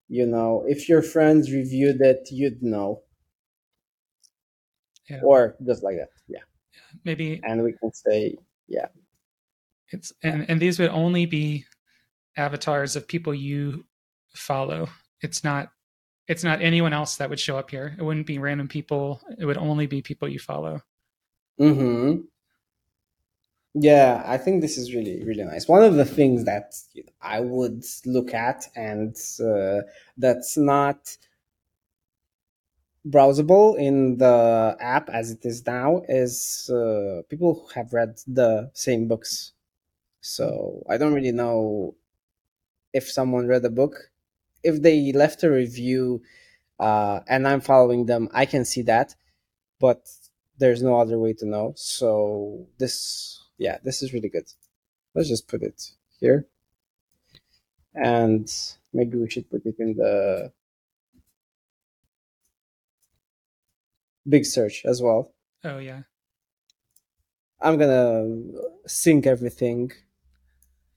[0.09, 3.03] you know, if your friends reviewed it, you'd know.
[5.09, 5.21] Yeah.
[5.23, 6.11] Or just like that.
[6.29, 6.45] Yeah.
[7.05, 8.37] maybe And we can say
[8.69, 8.89] yeah.
[9.89, 11.65] it's and and these would only be
[12.37, 13.85] avatars of people you
[14.35, 14.89] follow
[15.25, 15.71] it's not
[16.29, 19.45] it's not anyone else that would show up here it wouldn't be random people it
[19.45, 20.81] would only be people you follow
[21.61, 22.23] Mm-hmm.
[23.75, 25.67] Yeah, I think this is really, really nice.
[25.67, 26.75] One of the things that
[27.21, 29.83] I would look at and uh,
[30.17, 31.17] that's not
[33.07, 38.71] browsable in the app as it is now is uh, people who have read the
[38.75, 39.53] same books.
[40.21, 41.97] So I don't really know
[42.93, 44.11] if someone read a book.
[44.65, 46.23] If they left a review
[46.81, 49.15] uh, and I'm following them, I can see that,
[49.79, 50.09] but
[50.59, 51.75] there's no other way to know.
[51.77, 54.49] So this, yeah, this is really good.
[55.15, 56.47] Let's just put it here.
[57.95, 58.51] And
[58.93, 60.53] maybe we should put it in the
[64.29, 65.33] big search as well.
[65.63, 66.03] Oh yeah.
[67.61, 68.37] I'm gonna
[68.87, 69.93] sync everything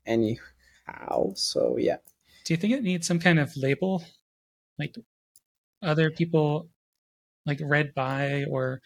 [0.05, 1.33] anyhow.
[1.35, 1.97] So yeah.
[2.47, 4.05] Do you think it needs some kind of label,
[4.79, 4.95] like
[5.83, 6.69] other people,
[7.45, 8.81] like read by, or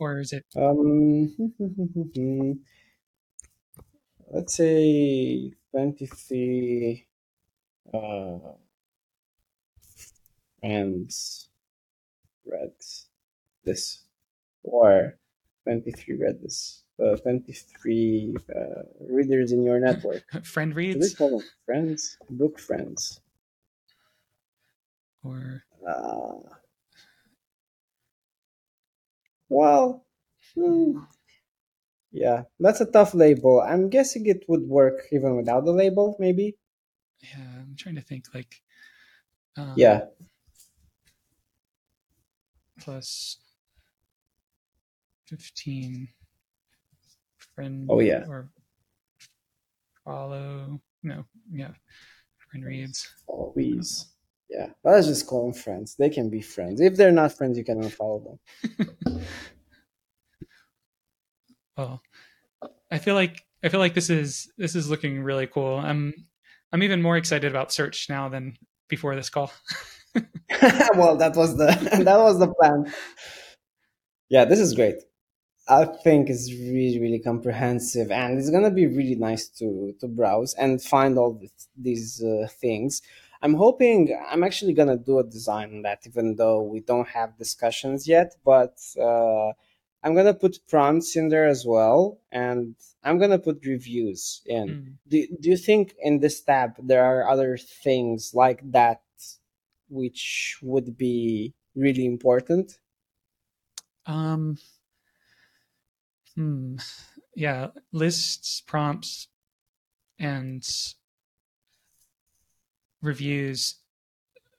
[0.00, 0.44] or is it?
[0.56, 1.32] Um,
[4.32, 7.06] let's say three.
[7.94, 8.38] Uh,
[10.60, 11.10] and
[12.44, 12.72] read
[13.64, 14.02] this
[14.64, 15.18] or
[15.62, 20.22] 23 read this uh, 23 uh, readers in your network.
[20.44, 21.00] Friend reads?
[21.00, 22.16] They call them friends?
[22.30, 23.20] Book friends.
[25.22, 26.32] Or uh,
[29.50, 30.06] well
[30.54, 31.00] hmm,
[32.10, 33.60] yeah that's a tough label.
[33.60, 36.56] I'm guessing it would work even without the label maybe?
[37.20, 38.62] Yeah, I'm trying to think like
[39.58, 40.04] um, yeah.
[42.80, 43.36] plus
[45.26, 46.08] 15
[47.60, 48.24] friend Oh, yeah.
[48.28, 48.48] or
[50.04, 51.72] follow no yeah
[52.50, 53.06] friend reads.
[53.26, 54.06] always.
[54.48, 55.94] Yeah let's just call them friends.
[55.96, 56.80] They can be friends.
[56.80, 59.20] If they're not friends you can unfollow them.
[61.76, 62.02] Well
[62.90, 65.76] i feel like i feel like this is this is looking really cool.
[65.78, 66.12] I'm
[66.72, 68.56] i'm even more excited about search now than
[68.88, 69.52] before this call.
[70.96, 71.66] Well that was the
[72.04, 72.92] that was the plan.
[74.28, 74.96] Yeah this is great
[75.70, 80.52] i think it's really really comprehensive and it's gonna be really nice to to browse
[80.54, 83.02] and find all th- these uh, things.
[83.42, 83.98] I'm hoping
[84.30, 88.34] i'm actually gonna do a design on that even though we don't have discussions yet
[88.44, 89.52] but uh,
[90.02, 94.66] i'm gonna put prompts in there as well and i'm gonna put reviews in.
[94.68, 94.92] Mm.
[95.08, 99.00] do, do you think in this tab there are other things like that
[99.90, 102.78] which would be really important?
[104.06, 104.56] Um
[106.40, 106.76] hmm.
[107.34, 109.28] Yeah lists prompts
[110.18, 110.66] and
[113.02, 113.76] reviews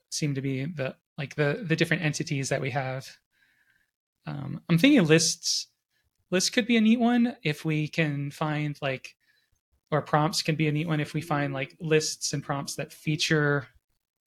[0.09, 3.07] seem to be the like the the different entities that we have.
[4.25, 5.67] Um i'm thinking lists
[6.29, 9.15] lists could be a neat one if we can find like
[9.91, 12.93] or prompts can be a neat one if we find like lists and prompts that
[12.93, 13.67] feature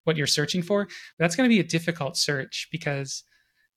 [0.04, 0.84] what you're searching for.
[0.84, 3.22] But that's going to be a difficult search because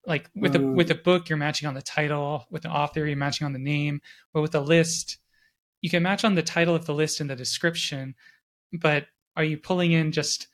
[0.07, 0.75] like with a Mm.
[0.75, 3.59] with a book you're matching on the title with an author you're matching on the
[3.59, 4.01] name
[4.33, 5.17] but with a list
[5.81, 8.15] you can match on the title of the list and the description
[8.73, 10.47] but are you pulling in just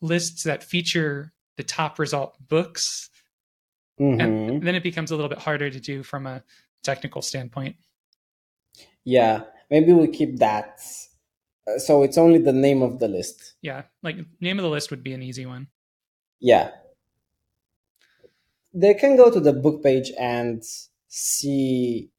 [0.00, 3.10] lists that feature the top result books?
[4.00, 4.22] Mhm.
[4.22, 6.42] and then it becomes a little bit harder to do from a
[6.82, 7.76] technical standpoint.
[9.04, 10.80] Yeah maybe we keep that.
[11.78, 13.54] So it's only the name of the list.
[13.62, 15.68] Yeah like name of the list would be an easy one.
[16.40, 16.70] Yeah
[18.72, 20.62] they can go to the book page and
[21.08, 22.10] see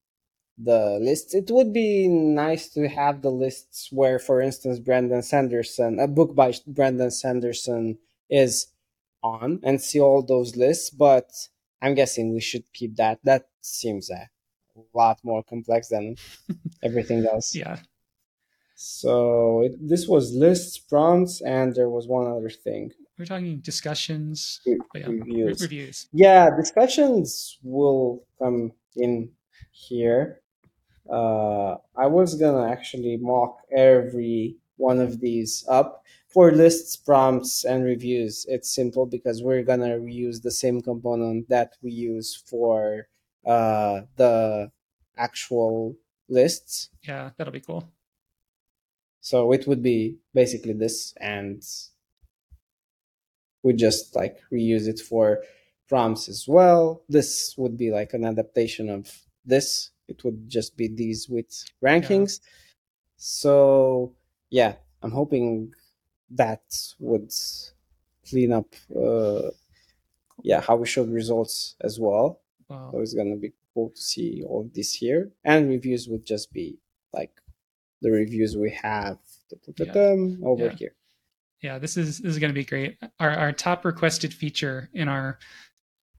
[0.57, 1.33] the lists.
[1.33, 6.35] It would be nice to have the lists where for instance brandon sanderson a book
[6.35, 7.97] by brandon sanderson
[8.29, 8.67] is
[9.23, 11.31] on and see all those lists but
[11.81, 13.19] i'm guessing we should keep that.
[13.23, 14.29] That seems a
[14.93, 16.15] lot more complex than
[16.83, 17.55] everything else.
[17.55, 17.77] Yeah.
[18.75, 22.91] So it, this was lists prompts and there was one other thing
[23.21, 25.61] we're talking discussions yeah, reviews.
[25.61, 26.07] reviews.
[26.11, 29.29] Yeah discussions will come in
[29.71, 30.41] here.
[31.07, 36.03] Uh, i was gonna actually mock every one of these up.
[36.29, 41.77] For lists prompts and reviews it's simple because we're gonna reuse the same component that
[41.83, 43.07] we use for
[43.45, 44.71] uh, the
[45.15, 45.95] actual
[46.27, 46.89] lists.
[47.03, 47.87] Yeah that'll be cool.
[49.19, 51.61] So it would be basically this and
[53.63, 55.43] we just like reuse it for
[55.89, 59.11] prompts as well this would be like an adaptation of
[59.45, 61.51] this it would just be these with
[61.83, 62.39] rankings
[63.17, 64.13] so
[64.49, 65.71] yeah i'm hoping
[66.29, 66.63] that
[66.99, 67.31] would
[68.29, 69.49] clean up uh
[70.43, 72.39] yeah how we showed results as well
[72.91, 75.31] so it's gonna be cool to see all this here.
[75.43, 76.77] And reviews would just be
[77.13, 77.31] like
[78.01, 79.17] the reviews we have
[80.41, 80.45] Yeah.
[80.45, 80.75] over Yeah.
[80.75, 80.95] here.
[81.61, 82.97] Yeah, this is this is going to be great.
[83.19, 85.37] Our our top requested feature in our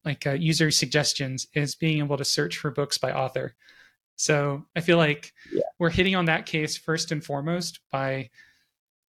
[0.05, 3.55] like uh, user suggestions is being able to search for books by author.
[4.16, 5.62] So I feel like Yeah.
[5.78, 8.30] we're hitting on that case first and foremost by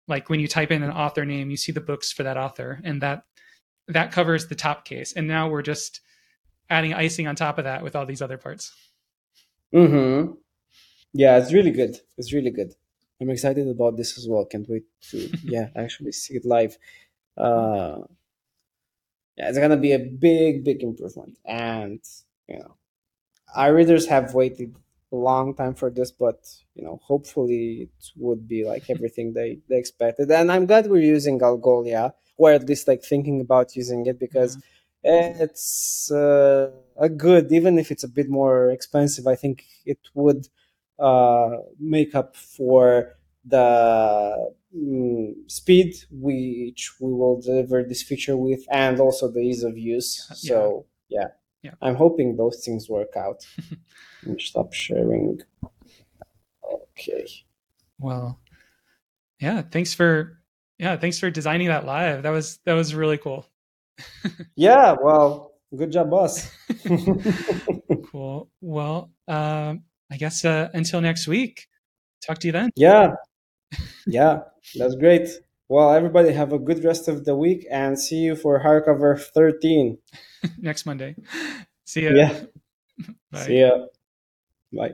[0.09, 2.81] like when you type in an author name, you see the books for that author,
[2.85, 3.25] and that
[3.89, 5.13] that covers the top case.
[5.15, 6.01] And now we're just
[6.71, 8.73] adding icing on top of that with all these other parts.
[9.75, 10.33] Mm-hmm.
[11.13, 11.99] Yeah, it's really good.
[12.17, 12.75] It's really good.
[13.23, 14.47] I'm excited about this as well.
[14.47, 16.79] Can't wait to yeah actually see it live.
[17.37, 18.01] Uh,
[19.37, 22.01] yeah, it's gonna be a big, big improvement, and
[22.49, 22.75] you know,
[23.57, 24.77] our readers have waited
[25.13, 26.41] a long time for this, but
[26.75, 30.31] you know, hopefully it would be like everything they they expected.
[30.31, 34.59] And I'm glad we're using Algolia, or at least like thinking about using it because
[35.05, 39.27] it's uh, a good, even if it's a bit more expensive.
[39.27, 40.49] I think it would
[41.79, 49.29] make up for the mm, speed which we will deliver this feature with and also
[49.31, 50.37] the ease of use Yeah.
[50.51, 51.29] so yeah,
[51.63, 51.75] Yeah.
[51.83, 53.41] i'm hoping those things work out
[54.25, 55.41] Let me stop sharing
[56.73, 57.27] okay
[57.99, 58.39] Well,
[59.41, 60.39] yeah, thanks for
[60.79, 62.23] yeah, thanks for designing that live.
[62.23, 63.47] That was that was really cool.
[64.57, 66.51] yeah well good job boss
[68.11, 68.51] cool.
[68.61, 69.83] Well, um,
[70.13, 71.67] I guess uh, until next week.
[72.25, 72.71] Talk to you then.
[72.77, 73.15] yeah
[74.07, 74.41] yeah
[74.77, 75.29] that's great
[75.69, 79.97] well everybody have a good rest of the week and see you for hardcover 13
[80.59, 81.17] next Monday.
[81.85, 82.11] See ya.
[82.15, 82.33] yeah
[83.33, 83.47] Bye.
[83.47, 83.71] see ya
[84.73, 84.93] bye